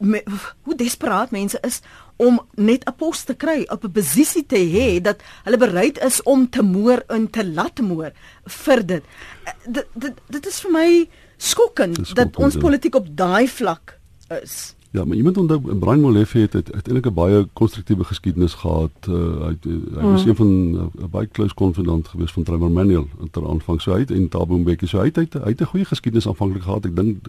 [0.00, 0.22] me,
[0.62, 1.80] hoe desperaat mense is
[2.16, 6.22] om net 'n pos te kry op 'n posisie te hê dat hulle bereid is
[6.22, 8.12] om te moer en te laat moer
[8.44, 9.02] vir dit.
[9.44, 12.60] Eh, dit dit, dit is vir my skokkend dat ons ja.
[12.60, 13.98] politiek op daai vlak
[14.42, 14.74] is.
[14.92, 18.90] Ja, maar iemand onder Brian Molefe het uiteindelik 'n baie konstruktiewe geskiedenis gehad.
[19.08, 19.14] Uh,
[19.46, 19.56] hy
[19.94, 20.28] hy was mm.
[20.28, 24.10] een van 'n uh, baie close confidant geweest van Trevor Manuel ter aanvang so uit
[24.10, 26.84] en Thabo Mbeki so uit uit hy het 'n goeie geskiedenis aanvanklik gehad.
[26.84, 27.28] Ek dink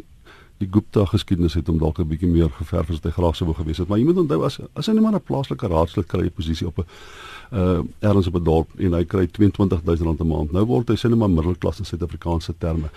[0.61, 3.55] die Gupta geskiedenis het hom dalk 'n bietjie meer geverf as hy graag sou wou
[3.57, 3.87] gewees het.
[3.87, 6.67] Maar jy moet onthou as as hy net maar 'n plaaslike raadslid kry 'n posisie
[6.67, 6.85] op 'n
[7.51, 10.51] uh ergens op 'n dorp en hy kry R22000 'n maand.
[10.51, 12.89] Nou word hy sê net maar middelklas in Suid-Afrikaanse terme.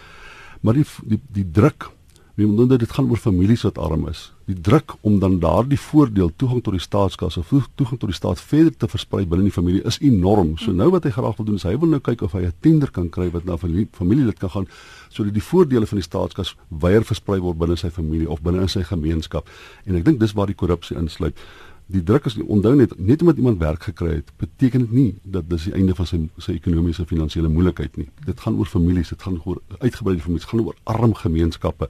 [0.61, 1.91] Maar die die die druk
[2.35, 4.33] Wie moet dan dit gaan oor families wat arm is.
[4.45, 8.41] Die druk om dan daardie voordeel toegang tot die staatskas of toegang tot die staat
[8.41, 10.57] verder te versprei binne die familie is enorm.
[10.59, 12.53] So nou wat hy graag wil doen is hy wil nou kyk of hy 'n
[12.61, 14.67] tender kan kry wat na familie familielid kan gaan
[15.11, 18.69] sodat die voordele van die staatskas wyer versprei word binne sy familie of binne in
[18.69, 19.49] sy gemeenskap.
[19.87, 21.39] En ek dink dis waar die korrupsie insluit
[21.87, 25.49] die druk is onthou net net omdat iemand werk gekry het beteken dit nie dat
[25.51, 28.09] dis die einde van sy sy ekonomiese finansiële moeilikheid nie.
[28.25, 31.89] Dit gaan oor families dit gaan oor uitgebreide families gaan oor arm gemeenskappe.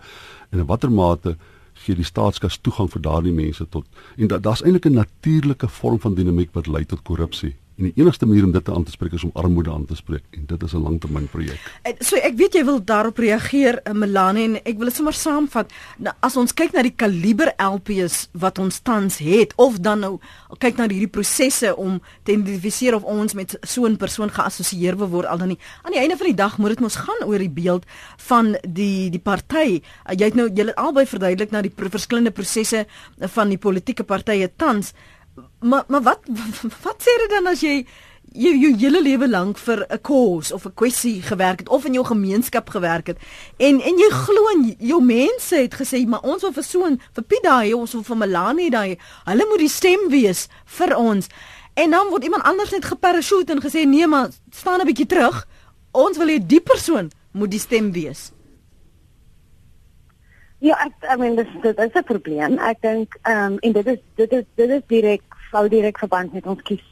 [0.50, 1.37] En in watter mate
[1.85, 6.00] gee die staatskas toegang vir daardie mense tot en da, daar's eintlik 'n natuurlike vorm
[6.00, 9.16] van dinamiek wat lei tot korrupsie En die enigste manier om dit aan te spreek
[9.18, 11.58] is om armoede aan te spreek en dit is 'n langtermynprojek.
[11.98, 15.72] So ek weet jy wil daarop reageer, eh, Melanie, en ek wil dit sommer saamvat.
[15.98, 20.20] Nou, as ons kyk na die kaliber LPs wat ons tans het of dan nou
[20.58, 25.26] kyk na hierdie prosesse om te identifiseer of ons met so 'n persoon geassosieer word
[25.26, 25.58] al dan nie.
[25.82, 27.84] Aan die einde van die dag moet dit mos gaan oor die beeld
[28.16, 29.82] van die die party.
[30.16, 32.87] Jy het nou julle albei verduidelik na die verskillende prosesse
[33.18, 34.92] van die politieke partye tans
[35.61, 36.20] maar maar wat
[36.87, 37.87] wat sê dit dan as jy
[38.35, 41.94] jy jou hele lewe lank vir 'n cause of 'n kwessie gewerk het of in
[41.94, 43.18] jou gemeenskap gewerk het
[43.57, 47.01] en en jy glo in jou mense het gesê maar ons wil vir so 'n
[47.14, 51.29] vir Piet daai ons wil vir Melanie daai hulle moet die stem wees vir ons.
[51.75, 55.47] En dan word iemand anders net geparachute en gesê nee maar staan 'n bietjie terug
[55.92, 58.34] ons wil hê die persoon moet die stem wees
[60.64, 62.59] Ja, ek I mean dis dit is 'n probleem.
[62.59, 66.33] Ek dink ehm um, en dit is dit is dit is direk sou direk verband
[66.33, 66.85] met ons kies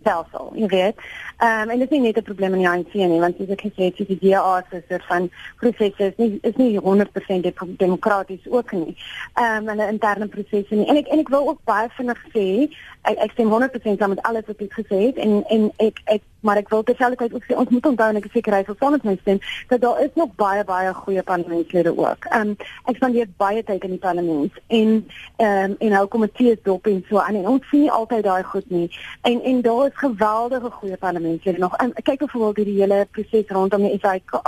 [0.00, 1.00] stelsel, jy weet.
[1.38, 3.64] Ehm um, en dit is net 'n probleem in die ANC nie, want soos ek
[3.64, 8.72] gesê het, die DA se soort van prosesse is nie is nie 100% demokraties ook
[8.72, 8.96] nie.
[9.34, 10.86] Ehm um, 'n interne prosesse nie.
[10.86, 14.22] En ek en ek wil ook baie vinnig sê, ek, ek stem 100% saam met
[14.28, 17.56] alles wat jy gesê het en en ek ek maar ek wil terselfdertyd ook sê
[17.56, 19.40] ons moet onthou en ek seker hy sal saam met my stem
[19.70, 22.28] dat daar is nog baie baie goeie parlementslede ook.
[22.30, 24.92] Ehm um, ek spandeer baie tyd in die parlement en
[25.36, 28.44] ehm um, en hou komitees dop en so aan en ons sien nie altyd daai
[28.52, 28.88] goed nie.
[29.22, 31.80] En en daar is geweldige goeie parlementslede nog.
[31.82, 34.40] Um, kyk byvoorbeeld hierdie hele proses rondom die SAIK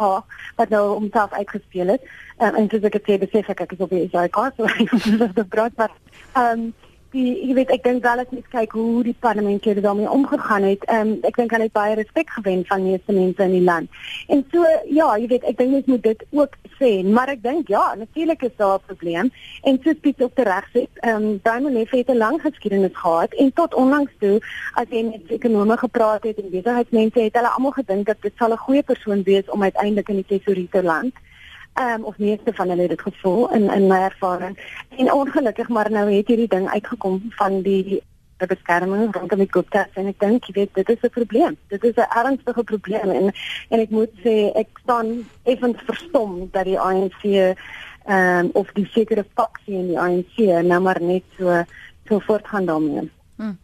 [0.57, 2.03] wat nou homself uitgespeel het.
[2.39, 4.93] Um, en soos ek het sê besef ek ek is op die SAIK so ek
[4.93, 5.97] moet dit brood maar
[6.35, 6.69] ehm
[7.17, 10.85] die jy weet ek dink wel as mens kyk hoe die parlementêre daarmee omgegaan het,
[10.93, 14.01] um, ek dink hulle het baie respek gewen van meeste mense in die land.
[14.33, 14.65] En so
[14.99, 18.43] ja, jy weet ek dink mens moet dit ook sê, maar ek dink ja, natuurlik
[18.49, 19.31] is daar 'n probleem
[19.63, 23.53] en soos Piet ook reg sê, ehm um, Diamond het 'n lang geskiedenis gehad en
[23.53, 24.41] tot onlangs toe
[24.75, 28.53] as jy met ekonome gepraat het en besigheidsmense het hulle almal gedink dat dit sal
[28.53, 31.36] 'n goeie persoon wees om uiteindelik in die tesourier te land ehm
[31.81, 34.59] um, of meeste van hulle het dit gevoel in in my ervaring.
[34.97, 38.03] En ongelukkig maar nou het hierdie ding uitgekom van die
[38.37, 41.57] die beskerming rondom die Gupta en ek dink jy weet dit is 'n probleem.
[41.69, 43.33] Dit is 'n ernstige probleem en
[43.69, 48.87] en ek moet sê ek staan effens verstom dat die ANC ehm um, of die
[48.87, 51.65] sekere faksie in die ANC nou maar net so
[52.09, 53.11] so voortgaan daarmee.
[53.37, 53.59] Hmm.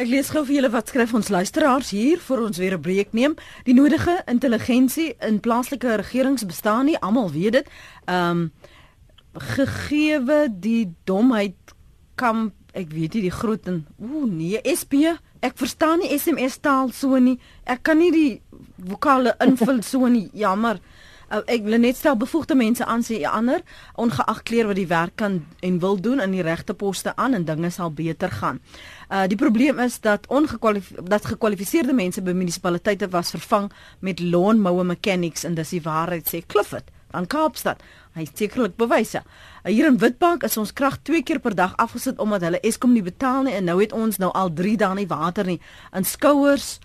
[0.00, 3.12] Ek lees gou vir julle wat skryf ons luisteraars hier vir ons weer 'n breek
[3.12, 3.34] neem.
[3.64, 7.66] Die nodige intelligensie in plaaslike regerings bestaan nie, almal weet dit.
[8.06, 8.52] Ehm um,
[9.34, 11.54] gegeewe die domheid
[12.14, 14.94] kam ek weet nie die groot en ooh nee, SP,
[15.40, 17.38] ek verstaan nie SMS taal so nie.
[17.64, 18.42] Ek kan nie die
[18.76, 20.30] vokale invul so nie.
[20.32, 20.80] Jammer.
[21.30, 23.60] Uh, ek wil net stel bevoegde mense aan sê ander
[23.94, 27.44] ongeag kleer wat die werk kan en wil doen in die regte poste aan en
[27.44, 28.58] dinge sal beter gaan.
[29.10, 34.86] Uh die probleem is dat ongekwalifiseerde dat gekwalifiseerde mense by munisipaliteite was vervang met lawnmower
[34.86, 37.82] mechanics en dis die waarheid sê Clifford aan Kaapstad.
[38.14, 39.22] Hy het sekerlik bewyse.
[39.24, 42.94] Uh, hier in Witbank is ons krag 2 keer per dag afgesit omdat hulle Eskom
[42.94, 45.58] nie betaal nie en nou het ons nou al 3 dae nie water nie.
[45.90, 46.78] In skouers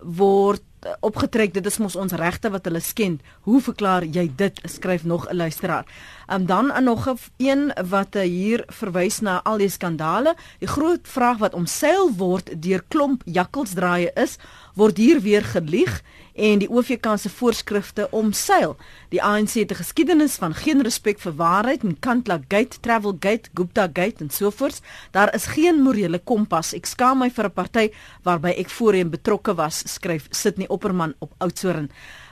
[0.00, 0.64] word
[1.00, 1.54] opgetrek.
[1.54, 3.20] Dit is mos ons regte wat hulle skend.
[3.48, 4.60] Hoe verklaar jy dit?
[4.64, 5.84] Skryf nog 'n luisteraar.
[6.32, 10.34] Um, dan nog 'n een wat uh, hier verwys na al die skandale.
[10.58, 14.38] Die groot vraag wat omseil word deur klomp jakkalsdraaie is
[14.74, 16.02] word hier weer gelieg
[16.34, 18.76] en die OVK se voorskrifte omseil.
[19.08, 23.50] Die ANC het 'n geskiedenis van geen respek vir waarheid en Kantla Gate, Travel Gate,
[23.54, 24.80] Gupta Gate en so voort.
[25.10, 26.74] Daar is geen morele kompas.
[26.74, 27.90] Ek skaam my vir 'n party
[28.22, 31.90] waarby ek voorheen betrokke was, skryf Sydney Opperman op Oudtshoorn.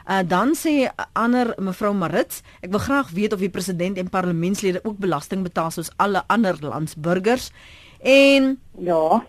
[0.09, 4.81] Uh, dan sê ander mevrou Marits, ek wil graag weet of die president en parlementslede
[4.85, 7.51] ook belasting betaal soos alle ander landsburgers.
[8.01, 9.25] En ja,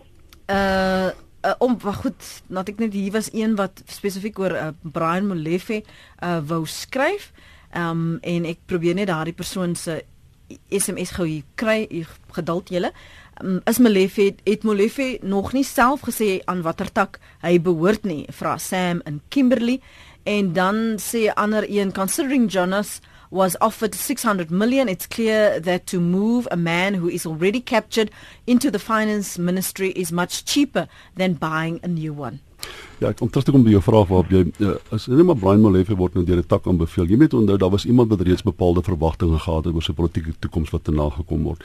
[0.46, 1.10] uh
[1.44, 5.28] uh, om wat goed, nou ek net hier was een wat spesifiek oor uh, Brian
[5.30, 7.30] Molefe uh, wou skryf.
[7.70, 10.00] Ehm um, en ek probeer net daardie persoon se
[10.68, 12.90] SMS gou hier kry, geduld julle.
[13.42, 18.04] Um, is Molefe het, het Molefe nog nie self gesê aan watter tak hy behoort
[18.04, 19.78] nie, vra Sam in Kimberley.
[20.28, 22.98] En dan sê ander een considering Jonas
[23.30, 24.88] was offered 600 million.
[24.88, 28.10] It's clear that to move a man who is already captured
[28.46, 32.40] into the finance ministry is much cheaper than buying a new one.
[33.00, 35.38] Ja, ek om terug te kom by jou vraag waarop jy uh, as net maar
[35.40, 37.08] Brian Molefe word nou deur die tak aanbeveel.
[37.08, 40.34] Jy moet onthou daar was iemand wat reeds bepaalde verwagtinge gehad het oor sy politieke
[40.44, 41.64] toekoms wat te nagekom word.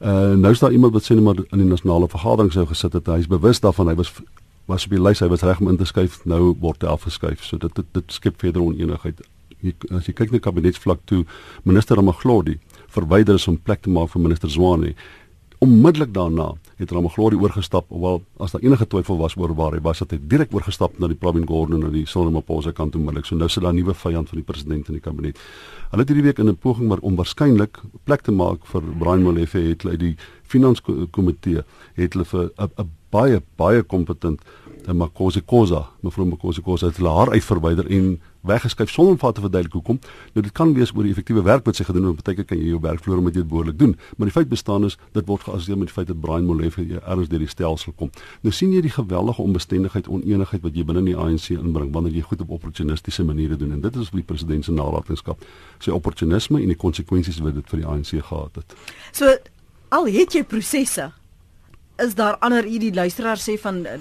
[0.00, 2.96] Uh nou is daar iemand wat sê net maar in die nasionale vergadering sou gesit
[2.96, 3.10] het.
[3.12, 4.14] Hy is bewus daarvan hy was
[4.70, 6.22] was op die lys, hy was reg om in te skuif.
[6.24, 7.44] Nou word hy afgeskuif.
[7.44, 9.20] So dit dit, dit skep verder onenigheid
[9.62, 11.24] jy, as jy kyk na kabinetsvlak toe
[11.64, 12.58] minister Ramaglodi
[12.92, 14.94] verwyder is om plek te maak vir minister Zwane.
[15.62, 16.48] Onmiddellik daarna
[16.80, 20.18] het Ramaglodi oorgestap hoewel as daar enige twyfel was oor waar hy was het hy
[20.32, 23.28] direk oorgestap na die Pravin Gordhan na die Sonamaposa kant onmiddellik.
[23.28, 25.38] So nou sit daar 'n nuwe vyand van die president in die kabinet.
[25.90, 29.22] Hulle het hierdie week in 'n poging maar om waarskynlik plek te maak vir Brian
[29.22, 31.62] Molefe het hulle die finanskomitee
[31.94, 34.40] het hulle vir 'n baie baie kompetent
[34.88, 39.44] Makosi Khoza, mevrou Makosi Khoza het hulle haar uitverwyder en weggeskuif sonder om vir te
[39.44, 39.98] verduidelik hoekom.
[40.34, 42.72] Nou dit kan wees oor die effektiewe werk wat sy gedoen het, partykeer kan jy
[42.72, 45.46] jou werk verloor omdat jy dit behoorlik doen, maar die feit bestaan is dit word
[45.46, 48.10] geassosieer met die feit dat Brian Molefe ergens deur die stelsel kom.
[48.42, 52.26] Nou sien jy die geweldige onbestendigheid, onenigheid wat jy binne die ANC inbring wanneer jy
[52.26, 55.42] goed op opportunistiese maniere doen en dit is vir die president se nalatenskap,
[55.82, 58.78] sy opportunisme en die konsekwensies wat dit vir die ANC gehad het.
[59.12, 59.30] So
[59.92, 61.12] al het jy prosesse
[62.02, 63.98] is daar ander hierdie luisteraar sê van uh,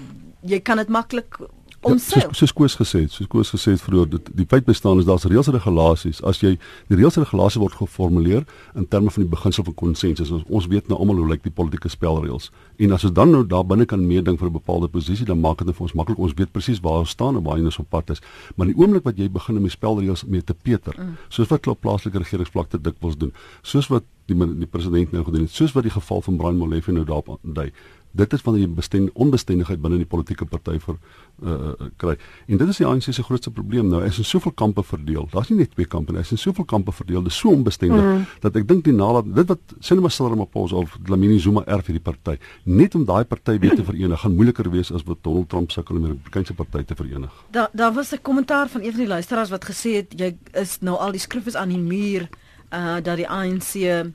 [0.48, 1.38] jy kan dit maklik
[1.82, 2.22] omseil.
[2.22, 5.00] Ja, soos soos Koos gesê het, soos Koos gesê het vroeër, dit die feit bestaan
[5.00, 6.22] is daar's reëls en regulasies.
[6.28, 6.56] As jy
[6.90, 8.46] die reëls en regulasies word geformuleer
[8.78, 10.32] in terme van die beginsel van konsensus.
[10.32, 12.52] Ons, ons weet nou almal hoe lyk die politieke spelreëls.
[12.82, 15.58] En as ons dan nou daar binne kan meeding vir 'n bepaalde posisie, dan maak
[15.58, 16.18] dit nou vir ons maklik.
[16.18, 18.22] Ons weet presies waar ons staan en waar ons op pad is.
[18.56, 21.18] Maar die oomblik wat jy begin om die spelreëls mee te peter, mm.
[21.30, 25.52] soos wat plaaslike regeringsvlak te dikwels doen, soos wat die die president nou gedoen het,
[25.52, 27.72] soos wat die geval van Brian Molefe nou daarop dui
[28.12, 30.98] dit is wanneer jy besten onbestendigheid binne die politieke party vir
[31.44, 32.16] uh, kry.
[32.48, 34.02] En dit is die ANC se grootste probleem nou.
[34.06, 35.28] Is in soveel kampe verdeel.
[35.32, 37.24] Daar's nie net twee kampe nie, is in soveel kampe verdeel.
[37.24, 38.26] Dit is so onbestendig mm.
[38.44, 42.38] dat ek dink die nalat dit wat Sinema Ramaphosa of Dlamini Zuma erf hierdie party,
[42.64, 45.98] net om daai party weer te verenig, gaan moeiliker wees as wat Donald Trump sukkel
[45.98, 47.42] om die Republikeinse party te verenig.
[47.52, 50.80] Daar daar was 'n kommentaar van een van die luisteraars wat gesê het jy is
[50.82, 52.30] nou al die skrif is aan die muur
[52.72, 53.74] uh dat die ANC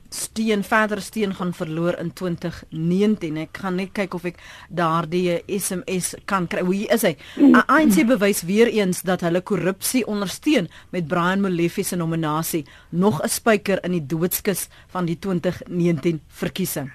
[0.09, 3.37] steen verder steen gaan verloor in 2019.
[3.37, 6.65] Ek gaan net kyk of ek daardie SMS kan kry.
[6.65, 7.13] Hoe is hy?
[7.37, 13.21] Uh, ANC bewys weer eens dat hulle korrupsie ondersteun met Brian Molefe se nominasie, nog
[13.21, 16.91] 'n spyker in die doodskus van die 2019 verkiesing.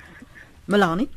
[0.64, 1.08] Melanie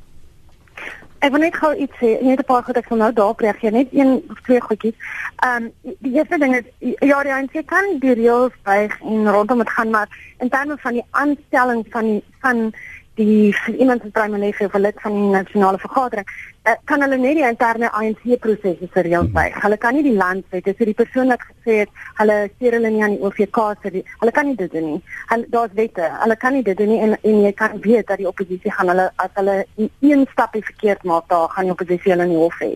[1.26, 3.72] Ek wil net gou iets sê, net 'n paar goed ek sal nou daarop reageer,
[3.74, 4.98] net een of twee goedjies.
[5.42, 6.68] Ehm um, die eerste ding is
[7.02, 10.08] ja, die ANC kan die reëls buig en rondom dit gaan, maar
[10.40, 12.74] in terme van die aanstelling van van
[13.16, 16.28] die iemand se primaire vir lid van die nasionale vergadering
[16.68, 19.46] uh, kan hulle net die interne ANC prosesse vir reël by.
[19.64, 22.92] Hulle kan nie die land sê dis die persoon wat gesê het hulle steer hulle
[22.92, 25.02] nie aan die OVK se hulle kan nie dit doen nie.
[25.32, 26.10] Hulle daar's wette.
[26.24, 28.92] Hulle kan nie dit doen nie en en jy kan weet dat die oppositie gaan
[28.94, 32.74] hulle as hulle een stapie verkeerd maak, daar gaan die oppositie hulle nie hof hê.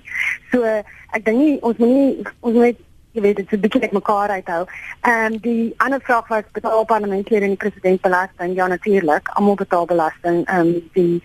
[0.54, 3.82] So ek dink nie ons moet nie ons moet jy weet dit is 'n bietjie
[3.82, 4.66] net mekaar uithou.
[5.02, 8.56] Ehm um, die ander vraag was betaal parlementêre en die president belasting.
[8.56, 10.46] Ja natuurlik, almal betaal belasting.
[10.46, 11.22] Ehm um, die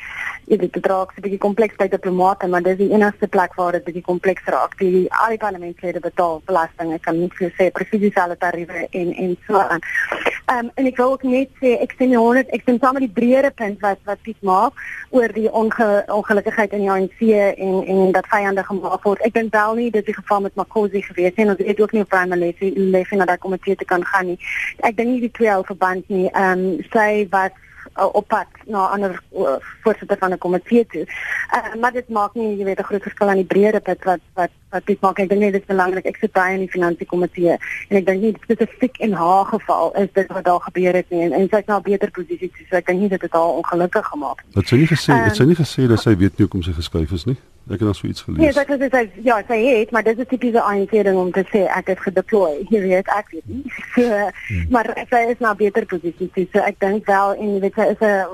[0.46, 3.72] jy weet dit raak 'n bietjie kompleks by diplomate, maar dis die enigste plek waar
[3.72, 4.78] dit bietjie kompleks raak.
[4.78, 6.92] Die al die parlementslede betaal belasting.
[6.92, 9.80] Ek kan nie vir sê presies dieselfde tariewe en en so aan.
[10.46, 13.02] Ehm um, en ek wil ook net sê ek sien honderd ek sien saam met
[13.02, 14.72] die breëre punt wat wat Piet maak
[15.10, 17.20] oor die onge, ongelukkigheid in die ANC
[17.58, 19.20] en en dat vyande gemaak word.
[19.20, 21.48] Ek dink wel nie dit is die geval met Makosi gewees nie.
[21.48, 24.38] Ons het ook nie op primary level level na daai komitee te kan gaan nie.
[24.80, 26.30] Ek dink nie die twee hou verband nie.
[26.30, 27.52] Ehm um, sy was
[27.98, 31.06] uh, op pad na 'n ander uh, voorsitter van 'n komitee toe.
[31.54, 34.20] Uh, maar dit maak nie jy weet 'n groot verskil aan die breëre pad wat
[34.34, 35.18] wat wat dit maak.
[35.18, 36.04] Ek dink dit is belangrik.
[36.04, 37.56] Ek sit baie in die finansie komitee
[37.88, 41.22] en ek dink nie spesifiek in haar geval is dit wat daar gebeur het nie
[41.22, 43.56] en, en sy het nou 'n beter posisie, so ek dink nie dit het haar
[43.60, 44.44] ongelukkig gemaak.
[44.54, 46.72] Wat sy nie gesê, um, het sy nie gesê dat sy weet nie hoekom sy
[46.72, 47.36] geskuif is nie?
[47.64, 48.54] Ek het al so iets gelees.
[48.54, 51.64] Nee, dit is sy ja, sy het, maar dis 'n tipiese aankering om te sê
[51.64, 52.60] ek het gedeploy.
[52.74, 53.62] Jy weet ek weet nie.
[53.94, 54.66] So, hmm.
[54.70, 56.28] maar sy is nou beter posisie.
[56.52, 58.26] So ek dink wel en jy weet sy is 'n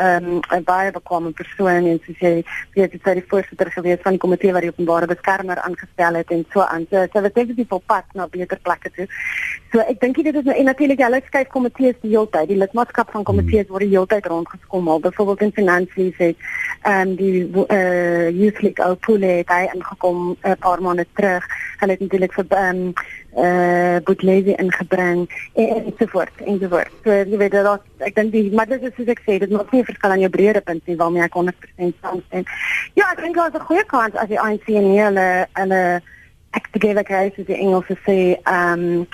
[0.00, 2.30] 'n 'n baie bekwame persoon en sy sê
[2.74, 6.30] sy het sy die voorsitter gewees van die komitee waar die openbare beskermer aangestel het
[6.30, 6.86] en so aan.
[6.90, 9.06] So sy was definitief op pad na beter plekke toe.
[9.72, 12.48] So ek dink dit is nou en natuurlik hulle skryf komitees die hele tyd.
[12.48, 15.00] Die lidmaatskap van komitees word die hele tyd rondgeskommel.
[15.00, 16.36] Byvoorbeeld in finansies het
[16.82, 21.06] ehm um, die eh uh, youth Patrick Opule het hy ingekom 'n uh, paar maande
[21.14, 21.44] terug.
[21.78, 22.92] Hulle het natuurlik vir ehm
[23.34, 26.90] eh Boetlezi ingebring en, so voort en so voort.
[27.04, 29.72] So jy weet dat ek dink die maar dit is soos ek sê, dit maak
[29.72, 32.44] nie verskil aan jou breëre punt nie waarmee ek 100% saamstem.
[32.94, 36.02] Ja, ek dink daar's 'n goeie kans as die ANC en hulle hulle
[36.52, 39.06] ek dink ek het gesê die Engelse sê ehm um,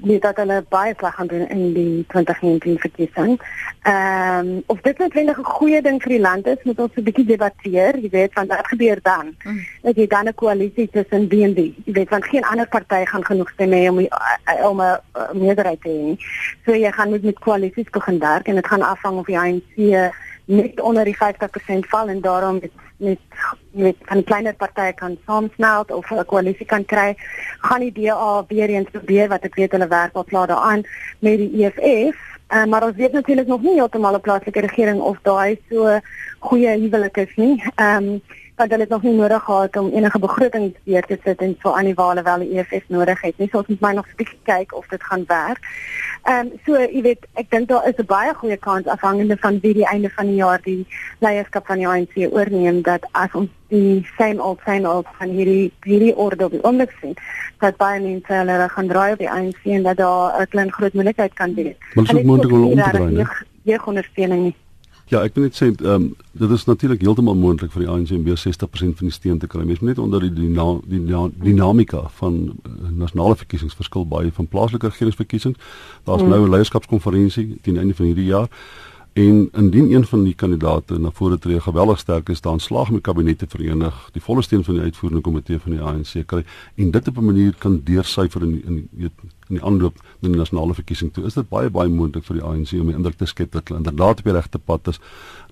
[0.00, 3.40] nie dat hulle baie sleg gaan doen in die 2019 verkiesing.
[3.82, 7.02] Ehm um, of dit netwendig 'n goeie ding vir die land is, moet ons 'n
[7.02, 9.34] bietjie debatteer, jy weet, want wat gebeur dan?
[9.44, 9.60] Mm.
[9.82, 13.50] Dat jy dan 'n koalisie tussen BNB, jy weet, want geen ander party gaan genoeg
[13.50, 13.98] stemme hê om
[14.70, 14.98] om 'n
[15.32, 16.16] meerderheid te hê.
[16.64, 20.12] So jy gaan moet met koalisies begin werk en dit gaan afhang of die ANC
[20.44, 23.18] net onder die 50% val en daarom met met
[23.72, 27.14] met van kleiner partye kan saamsmelt of 'n koalisie kan kry,
[27.60, 30.82] gaan die DA weer eens probeer wat ek weet hulle werk al klaar daaraan
[31.18, 32.18] met die EFF.
[32.50, 35.98] Uh, maar ons weet natuurlik nog nie heeltemal 'n plaaslike regering of daai so
[36.38, 37.62] goeie huwelik is nie.
[37.74, 38.22] Ehm um,
[38.60, 41.72] want hulle het nog nie nodig gehad om enige begroting weer te sit en so
[41.72, 43.48] aan die wale wel die EFF nodig het nie.
[43.48, 45.60] So ons moet maar nog 'n bietjie kyk of dit gaan werk.
[46.22, 49.60] Ehm um, so jy weet, ek dink daar is 'n baie goeie kans afhangende van
[49.60, 50.86] wie die einde van die jaar die
[51.18, 55.72] leierskap van die ANC oorneem dat as ons die same old same old van hierdie
[55.82, 57.14] hierdie orde op die oomblik sien,
[57.58, 60.92] dat baie mense hulle gaan draai op die ANC en dat daar 'n klein groot
[60.92, 61.76] moeilikheid kan wees.
[61.94, 63.26] Maar dit is moontlik om te draai.
[63.62, 64.56] Jy ondersteuning nie.
[65.10, 66.04] Ja, ek wil net sê ehm um,
[66.38, 69.48] dit is natuurlik heeltemal moontlik vir die ANC om weer 60% van die steun te
[69.50, 69.64] kry.
[69.66, 74.30] Mens moet net onder die die, die, die dinamika van uh, nasionale verkiesings verskil baie
[74.36, 75.58] van plaaslike regeringsverkiesings.
[76.06, 76.30] Daar's mm.
[76.30, 78.48] nou 'n leierskapskonferensie teen einde van hierdie jaar.
[79.12, 83.00] En indien een van die kandidaate na vore tree geweldig sterk is, dan slaag my
[83.00, 86.44] kabinet te verenig, die volle steun van die uitvoerende komitee van die ANC kry
[86.74, 89.12] en dit op 'n manier kan deursyfer in in weet
[89.48, 91.24] in die aanloop na die nasionale verkiesing toe.
[91.24, 93.80] Is dit baie baie moontlik vir die ANC om die indruk te skep dat hulle
[93.82, 95.00] inderdaad op die regte pad is,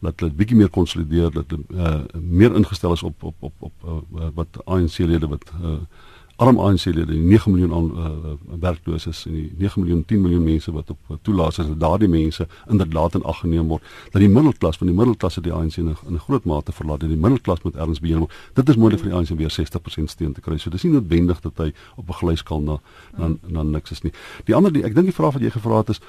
[0.00, 3.72] dat hulle bietjie meer konsolideer, dat hulle uh, meer ingestel is op op op op
[3.84, 5.80] uh, wat ANC-lede wat uh,
[6.38, 8.32] arm ANC-lede, die 9 miljoen aan uh,
[8.62, 12.46] werklooses en die 9 miljoen 10 miljoen mense wat op toelaat is dat daardie mense
[12.70, 13.82] inderdaad in ag geneem word.
[14.12, 17.08] Dat die middelklas van die middelklas het die ANC in 'n groot mate verlaat en
[17.08, 18.32] die middelklas moet erns beheer word.
[18.54, 20.58] Dit is moontlik vir die ANC weer 60% steun te kry.
[20.58, 22.78] So dis nie noodwendig dat hy op 'n gelyskaal na
[23.16, 24.12] na na niks is nie.
[24.44, 26.00] Die ander die ek dink die vraag wat jy gevra het is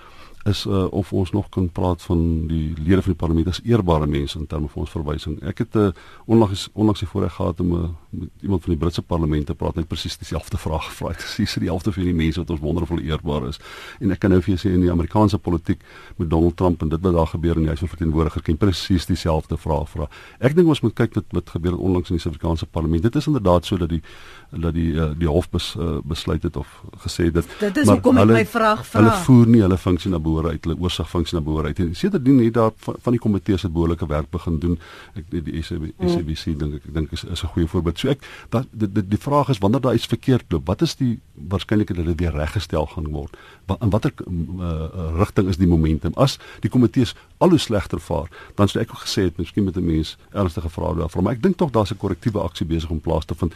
[0.43, 4.07] is uh, of ons nog kan praat van die lede van die parlement as eerbare
[4.07, 5.39] mense in terme van ons verwysing.
[5.43, 5.93] Ek het 'n uh, eh,
[6.25, 9.75] onlangs onlangs die voorreg gehad om uh, met iemand van die Britse parlement te praat
[9.75, 11.09] net presies dieselfde vraag gevra.
[11.09, 13.59] Ek sê sy die helfte van die mense wat ons wondervol eerbaar is.
[13.99, 15.83] En ek kan nou vir jou sê in die Amerikaanse politiek
[16.15, 19.05] met Donald Trump en dit wat daar gebeur in die huis van verteenwoordigers kan presies
[19.05, 20.09] dieselfde vraag vra.
[20.39, 23.03] Ek dink ons moet kyk wat wat gebeur het onlangs in die Suid-Afrikaanse parlement.
[23.03, 24.01] Dit is inderdaad so dat die
[24.49, 26.67] dat die uh, die hof bes, uh, besluit het of
[27.03, 29.01] gesê dit Dit is hoekom ek my vraag vra.
[29.01, 31.79] Hulle voer nie hulle funksie na behoor uit, hulle oorsigfunksie na behoor uit.
[31.79, 34.77] En sedertdien het daar van, van die komitee se behoorlike werk begin doen.
[35.13, 36.57] Ek die, die SABC mm.
[36.63, 37.99] dink ek dink is is 'n goeie voorbeeld.
[37.99, 40.95] So ek dat die, die, die vraag is wanneer daar iets verkeerd loop, wat is
[40.95, 43.37] die waarskynlikheid dat dit weer reggestel gaan word?
[43.65, 46.13] Wat in watter uh, rigting is die momentum?
[46.15, 49.77] As die komitees al hoe slegter vaar, dan sou ek ook gesê het miskien met
[49.77, 52.99] 'n mens ernstige vrae daarvoor, maar ek dink tog daar's 'n korrektiewe aksie besig om
[52.99, 53.53] plaas te vind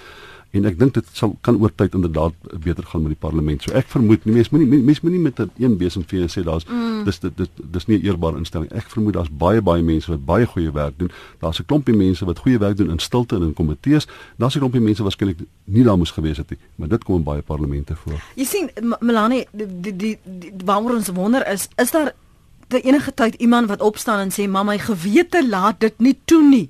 [0.53, 3.63] en ek dink dit sal kan oor tyd inderdaad beter gaan met die parlement.
[3.65, 6.65] So ek vermoed nie mense moenie mense moenie met 'n een besem vee sê daar's
[6.69, 7.03] mm.
[7.05, 8.69] dis dit dis dis nie 'n eerbare instelling.
[8.71, 11.11] Ek vermoed daar's baie baie mense wat baie goeie werk doen.
[11.39, 14.07] Daar's 'n klompie mense wat goeie werk doen in stilte en in komitees.
[14.37, 17.23] Daar's 'n klompie mense waarskynlik nie daar moes gewees het nie, maar dit kom in
[17.23, 18.21] baie parlemente voor.
[18.35, 22.13] Jy sien Melanie die die, die, die waaroor ons wonder is is daar
[22.69, 26.69] enige tyd iemand wat opstaan en sê mamma my gewete laat dit nie toe nie.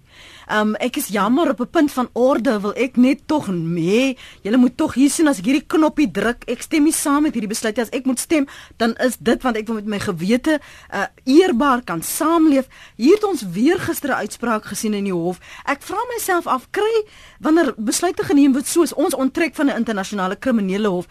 [0.52, 4.58] Um ek is jammer op 'n punt van orde wil ek net tog nee, julle
[4.58, 7.50] moet tog hier sien as ek hierdie knoppie druk, ek stem nie saam met hierdie
[7.50, 10.60] besluit as ek moet stem, dan is dit want ek wil met my gewete
[10.94, 12.68] uh eerbaar kan saamleef.
[12.96, 15.40] Hier het ons weer gister 'n uitspraak gesien in die hof.
[15.66, 17.06] Ek vra myself af, kry
[17.40, 21.08] wanneer besluite geneem word soos ons onttrek van 'n internasionale kriminele hof,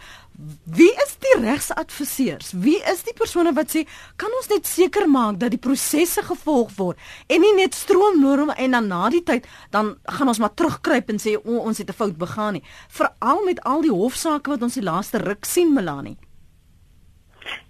[0.63, 2.51] Wie is die regsadviseurs?
[2.53, 3.83] Wie is die persone wat sê
[4.19, 8.71] kan ons net seker maak dat die prosesse gevolg word en nie net stroomloop en
[8.71, 11.93] dan na die tyd dan gaan ons maar terugkruip en sê o, ons het 'n
[11.93, 12.63] fout begaan nie.
[12.89, 16.17] Veral met al die hofsaake wat ons die laaste ruk sien Melanie.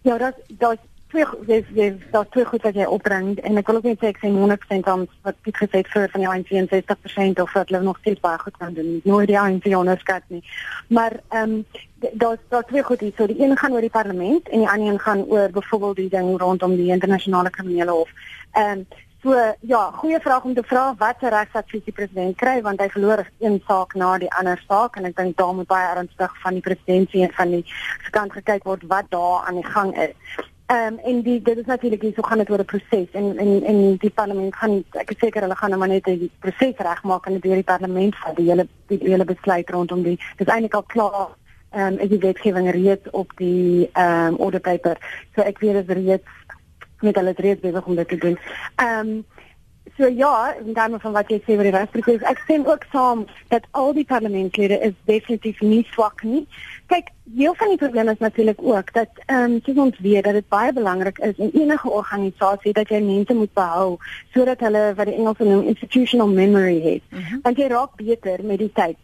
[0.01, 0.79] Ja, dat dat
[1.13, 4.09] twee dis dis daar twee goed wat jy opbring en ek wil ook net sê
[4.09, 7.83] ek sien 100% aan wat Piet gesê het vir van die 61% of wat hulle
[7.85, 8.99] nog steeds baie goed kan doen.
[9.05, 10.41] Nooit die ANC onderskat nie.
[10.89, 11.65] Maar ehm um,
[12.19, 13.13] daar's daar twee goed hier.
[13.17, 16.09] So die een gaan oor die parlement en die ander een gaan oor byvoorbeeld die
[16.09, 18.09] ding rondom die internasionale kriminele hof.
[18.51, 18.85] Ehm um,
[19.23, 22.89] So ja, goeie vraag om te vra wat se regsadvies die president kry want hy
[22.91, 26.57] verloor een saak na die ander saak en ek dink daar moet baie ernstig van
[26.59, 27.61] die presidentsie en van die
[28.11, 30.43] kant gekyk word wat daar aan die gang is.
[30.65, 33.37] Ehm um, en die dit is natuurlik hier so gaan dit oor 'n proses en
[33.37, 36.77] en en die parlement gaan ek is seker hulle gaan nou maar net die proses
[36.77, 40.47] regmaak en dit deur die parlement vat die hele die hele besluit rondom die dis
[40.47, 41.29] eintlik al klaar.
[41.71, 44.97] Ehm um, is die wetgewing reeds op die ehm um, order paper.
[45.35, 46.29] So ek weet dit reeds
[47.01, 48.37] met hulle reeds besig om dit te doen.
[48.75, 49.25] Ehm um,
[49.97, 53.27] So ja, in terme van wat jy sê oor die regsproses, ek stem ook saam
[53.53, 56.47] dat al die parlementslede is definitief nie swak nie.
[56.89, 60.39] Kyk, deel van die probleem is natuurlik ook dat ehm um, soos ons weet dat
[60.39, 63.99] dit baie belangrik is in enige organisasie dat jy mense moet behou
[64.33, 67.05] sodat hulle wat die Engels noem institutional memory het.
[67.09, 67.39] Mm -hmm.
[67.45, 68.97] Want jy raak beter met die tyd.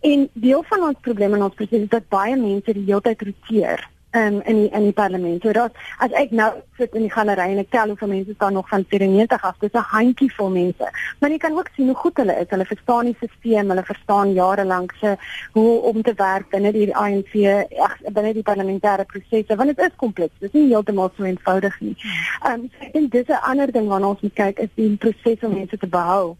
[0.00, 3.22] En deel van ons probleem in ons proses is dat baie mense die hele tyd
[3.22, 5.42] roteer um, in die, in die parlement.
[5.42, 6.48] So dat as ek nou
[6.78, 9.72] sit in die galery en ek tel hoeveel mense staan nog van 94 af, dis
[9.72, 10.90] 'n handjievol mense.
[11.20, 12.48] Maar jy kan ook sien hoe goed hulle is.
[12.48, 15.16] Hulle verstaan die stelsel, hulle verstaan jare lank se
[15.52, 17.34] hoe om te werk binne die ANC,
[17.78, 20.34] ag binne die parlementêre prosesse, want dit is kompleks.
[20.38, 21.96] Dit is nie heeltemal so eenvoudig nie.
[22.42, 24.96] Ehm um, so ek dink dis 'n ander ding waarna ons moet kyk is die
[24.96, 26.36] proses om mense te behou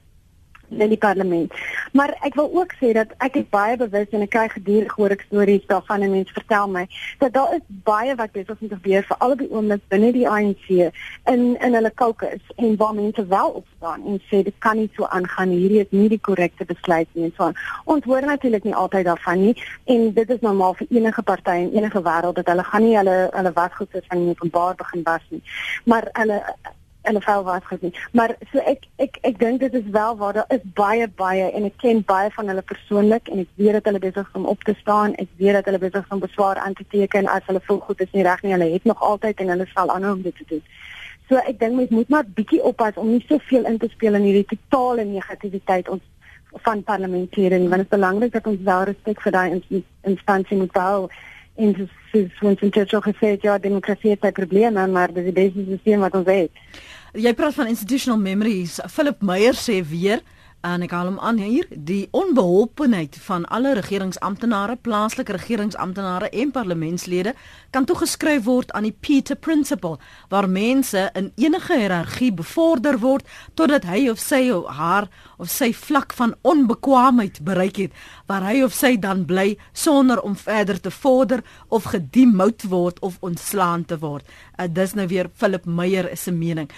[0.69, 1.53] in die parlement.
[1.93, 5.15] Maar ek wil ook sê dat ek is baie bewus en ek kry gedurig hoor
[5.15, 6.85] ek stories daarvan en mense vertel my
[7.23, 10.27] dat daar is baie wat besig om te gebeur vir al die oomblik binne die
[10.29, 14.91] ANC in in hulle caucus en waar mense wel opstaan en sê dit kan nie
[14.97, 17.61] so aangaan hierdie is nie die korrekte besluit nie en so aan.
[17.85, 19.55] Ons hoor natuurlik nie altyd daarvan nie
[19.85, 23.17] en dit is normaal vir enige party in enige wêreld dat hulle gaan nie hulle
[23.33, 25.43] hulle wasgoed soos van openbaar begin was nie.
[25.85, 26.43] Maar hulle
[27.07, 27.95] en 'n vel was gesien.
[28.13, 31.65] Maar so ek ek ek dink dit is wel waar daar is baie baie en
[31.65, 34.63] ek ken baie van hulle persoonlik en ek weet dat hulle besig is om op
[34.63, 35.15] te staan.
[35.15, 38.01] Ek weet dat hulle besig is om beswaar aan te teken as hulle voel goed
[38.01, 38.53] is nie reg nie.
[38.53, 40.63] Hulle het nog altyd en hulle sal aanhou om dit te doen.
[41.29, 44.23] So ek dink mens moet maar bietjie oppas om nie soveel in te speel in
[44.23, 46.03] hierdie totale negativiteit ons
[46.65, 50.79] van parlementêre nie want dit is belangrik dat ons wel respek vir daai instansie moet
[50.81, 51.09] hou
[51.57, 51.75] en
[52.13, 56.15] soos Winston Churchill gesê het, ja, demokrasie het probleme, maar dis die beste stelsel wat
[56.15, 56.51] ons het.
[57.17, 58.75] Jy praat van institutional memories.
[58.93, 60.21] Philip Meyer sê weer
[60.67, 67.35] en ek haal hom aan hier die onbeholpenheid van alle regeringsamptenare, plaaslike regeringsamptenare en parlementslede
[67.75, 70.01] kan toegeskryf word aan die Peter Principle
[70.33, 75.09] waar mense in enige hiërargie bevorder word totdat hy of sy of haar
[75.39, 80.35] of sy vlak van onbekwaamheid bereik het waar hy of sy dan bly sonder om
[80.41, 84.27] verder te vorder of gedemout word of ontslaan te word.
[84.59, 86.71] Uh, dis nou weer Philip Meyer se mening.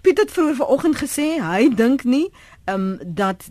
[0.00, 2.26] Piet het vroeër vanoggend gesê hy dink nie
[2.64, 3.48] ehm um, dat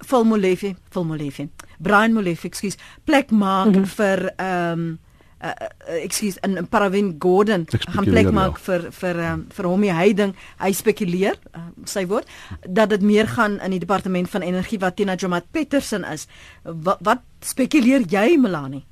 [0.00, 3.86] Phil Molefe, Phil Molefe, Brian Molefe, ekskuus, plek maak mm -hmm.
[3.86, 4.98] vir ehm um,
[5.44, 8.62] uh, uh, ekskuus in, in Paravin Gordon gaan plek maak ja.
[8.64, 10.34] vir vir um, vir hom die heiding.
[10.60, 12.28] Hy spekuleer, uh, sy woord,
[12.68, 16.26] dat dit meer gaan in die departement van energie wat Tina Jomat Petersen is.
[16.62, 18.84] Wat, wat spekuleer jy Melanie?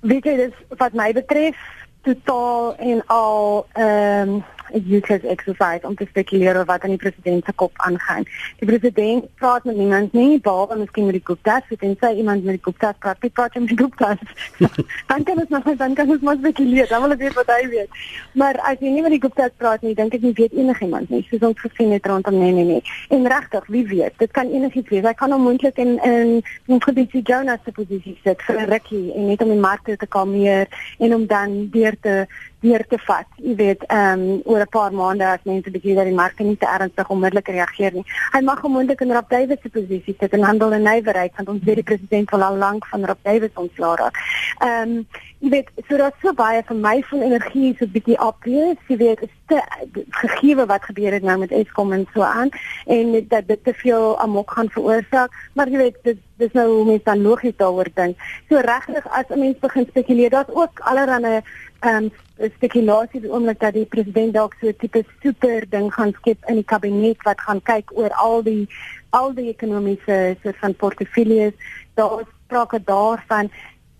[0.00, 1.56] Weet jy dis wat my betref
[2.02, 4.44] totaal en al ehm um,
[4.74, 8.26] useless exercise om te spekuleer oor wat aan die president se kop aangaan.
[8.58, 12.44] Die president praat met niemand nie, behalwe miskien met die Gupta's, so dit sê iemand
[12.44, 14.18] met die Gupta's praat, die praat met die Gupta's.
[15.10, 17.68] dan kan ons nog dan kan ons maar spekuleer, dan wil ek weet wat hy
[17.74, 18.00] weet.
[18.32, 21.22] Maar as jy nie met die Gupta's praat nie, dink ek nie weet enigiemand nie,
[21.30, 22.82] soos ons gesien het rondom nee nee nee.
[23.08, 25.06] En regtig, wie weet, dit kan enigiets wees.
[25.06, 29.26] Hy kan onmoontlik in in 'n posisie Jonas se posisie sit vir 'n rukkie en
[29.26, 30.66] net om die markte te kalmeer
[30.98, 32.26] en om dan weer te
[32.60, 33.26] weer te vat.
[33.36, 36.56] Jy weet, ehm um, oor 'n paar maande as mense bietjie dat die markte nie
[36.56, 38.04] te ernstig onmiddellik reageer nie.
[38.32, 41.64] Hy mag gemoonlik in Rob Davis se posisie sit in handel en nywerheid want ons
[41.64, 44.16] weet die president wil al lank van Rob Davis ontslaa raak.
[44.58, 45.06] Ehm um,
[45.40, 49.22] jy weet, so dat so baie van my vol energie so bietjie obvious, jy weet,
[49.22, 49.62] is te
[50.10, 52.50] gegee wat gebeur het nou met Eskom en so aan
[52.86, 56.84] en dat dit te veel amok gaan veroorsaak, maar jy weet, dit dis nou hoe
[56.84, 58.20] mense dan logies daaroor dink.
[58.48, 61.40] So regtig as 'n mens begin spekuleer, daar's ook allerlei
[61.80, 62.10] ehm um,
[62.56, 66.64] spekulasie oomblik dat die president dalk so 'n tipe super ding gaan skep in die
[66.72, 68.68] kabinet wat gaan kyk oor al die
[69.10, 71.54] al die ekonomiese soort van portefeuilles.
[71.94, 73.50] Daar is sprake daarvan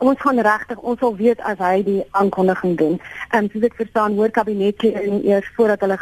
[0.00, 2.96] ons gaan regtig ons sal weet as hy die aankondiging doen.
[3.30, 5.98] Ehm um, soos ek verstaan hoor kabinetlede eers voordat hulle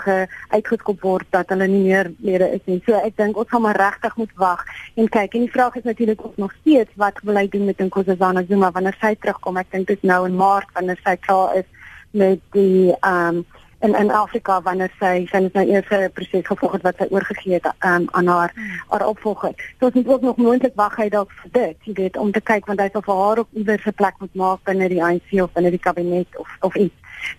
[0.55, 2.79] uitgeskop word dat hulle nie meer lede is nie.
[2.87, 5.35] So ek dink ons gaan maar regtig moet wag en kyk.
[5.35, 8.71] En die vraag is natuurlik ook nog steeds wat wil hy doen met Nkosazana Zuma
[8.71, 9.59] wanneer sy terugkom?
[9.59, 11.69] Ek dink dit is nou in Maart wanneer sy klaar is
[12.11, 13.47] met die ehm um,
[13.81, 17.07] in in Afrika wanneer sy sy het nou eers 'n proses gevolg het wat sy
[17.11, 18.83] oorgegee het um, aan haar hmm.
[18.89, 19.55] haar opvolger.
[19.79, 22.41] So ons moet ook nog moontlik wag hy dalk vir dit, jy weet, om te
[22.41, 25.43] kyk want hy sal vir haar ook iewers 'n plek moet maak binne die ANC
[25.43, 26.95] of binne die kabinet of of iets.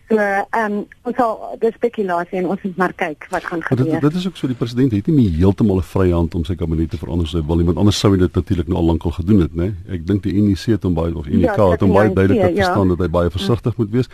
[0.10, 3.86] So ehm um, ons sal dis spekulasie en ons moet maar kyk wat gaan gebeur.
[3.86, 6.44] Dit, dit is ook so die president het nie meer heeltemal 'n vrye hand om
[6.44, 8.78] sy kabinet te verander as hy wil nie, want anders sou hy dit natuurlik nou
[8.78, 9.74] al lankal gedoen het, né?
[9.90, 12.64] Ek dink die NEC het hom baie of UNK ja, het hom baie duidelik ja.
[12.64, 13.84] verstaan dat hy baie versigtig mm.
[13.84, 14.10] moet wees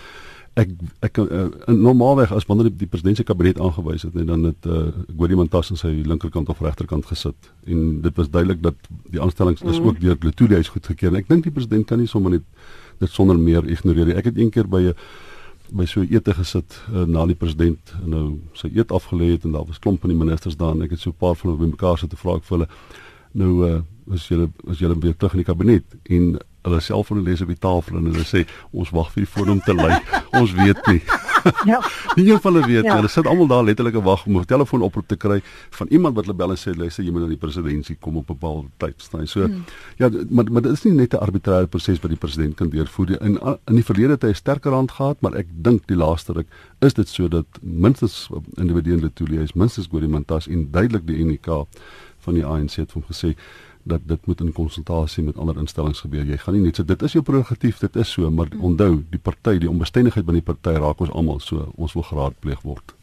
[0.56, 0.72] ek
[1.04, 4.68] ek uh, normaalweg as wanneer die, die president se kabinet aangewys het en dan het
[4.72, 4.88] uh,
[5.18, 7.52] Gordie Montas aan sy linkerkant of regterkant gesit.
[7.68, 9.88] En dit was duidelik dat die aanstellings is mm.
[9.88, 11.12] ook deur Letoile huis goedgekeur.
[11.12, 12.48] En ek dink die president kan nie sommer net
[13.04, 14.16] dit sonder meer ignoreer nie.
[14.16, 14.96] Ek het een keer by 'n
[15.74, 19.66] by so ete gesit uh, na die president nou sy eet afgelê het en daar
[19.66, 21.98] was klomp van die ministers daar en ek het so 'n paar van hulle bymekaar
[21.98, 22.70] sit te vra ek vir hulle
[23.34, 23.82] nou uh,
[24.14, 25.84] as julle as julle weer terug in die kabinet?
[26.04, 29.56] En hulle selfoon lees op die tafel en hulle sê ons wag vir die foon
[29.56, 29.94] om te lui.
[30.36, 31.02] ons weet nie.
[31.72, 31.80] ja.
[32.16, 32.96] Nie een van hulle weet ja.
[33.00, 36.26] Hulle sit almal daar letterlik wag om 'n telefoon oproep te kry van iemand wat
[36.26, 39.02] hulle bel en sê luister jy moet na die presidentskap kom op 'n bepaalde tyd
[39.02, 39.28] staan.
[39.28, 39.64] So hmm.
[39.98, 43.10] ja, maar maar dit is nie net 'n arbitrêre proses wat die president kan deurvoer
[43.10, 43.20] nie.
[43.22, 46.34] In in die verlede het hy 'n sterker hand gehad, maar ek dink die laaste
[46.34, 46.48] ruk
[46.80, 51.68] is dit so dat minstens individuele toelie is minstens Gorimantas en duidelik die UNK
[52.26, 53.36] van die ANC het hom gesê
[53.86, 56.26] dat dit moet in konsultasie met ander instellings gebeur.
[56.26, 59.22] Jy gaan nie net so dit is jou prerogatief, dit is so, maar onthou, die
[59.22, 61.70] party, die onbestendigheid binne die party raak ons almal so.
[61.78, 62.96] Ons wil geraadpleeg word.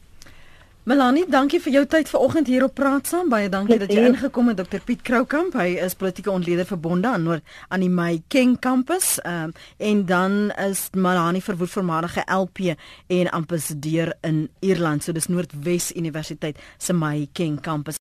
[0.82, 3.28] Melanie, dankie vir jou tyd vanoggend hier op Praat Saam.
[3.30, 5.54] Baie dankie dat jy ingekom het Dr Piet Kroukamp.
[5.54, 9.12] Hy is politieke ontleder verbonde aan Noord aan die My King kampus.
[9.22, 12.74] Ehm um, en dan is Melanie verwoed voormalige LP
[13.06, 15.04] en ambassadeur in Ierland.
[15.04, 18.00] So dis Noordwes Universiteit se My King kampus.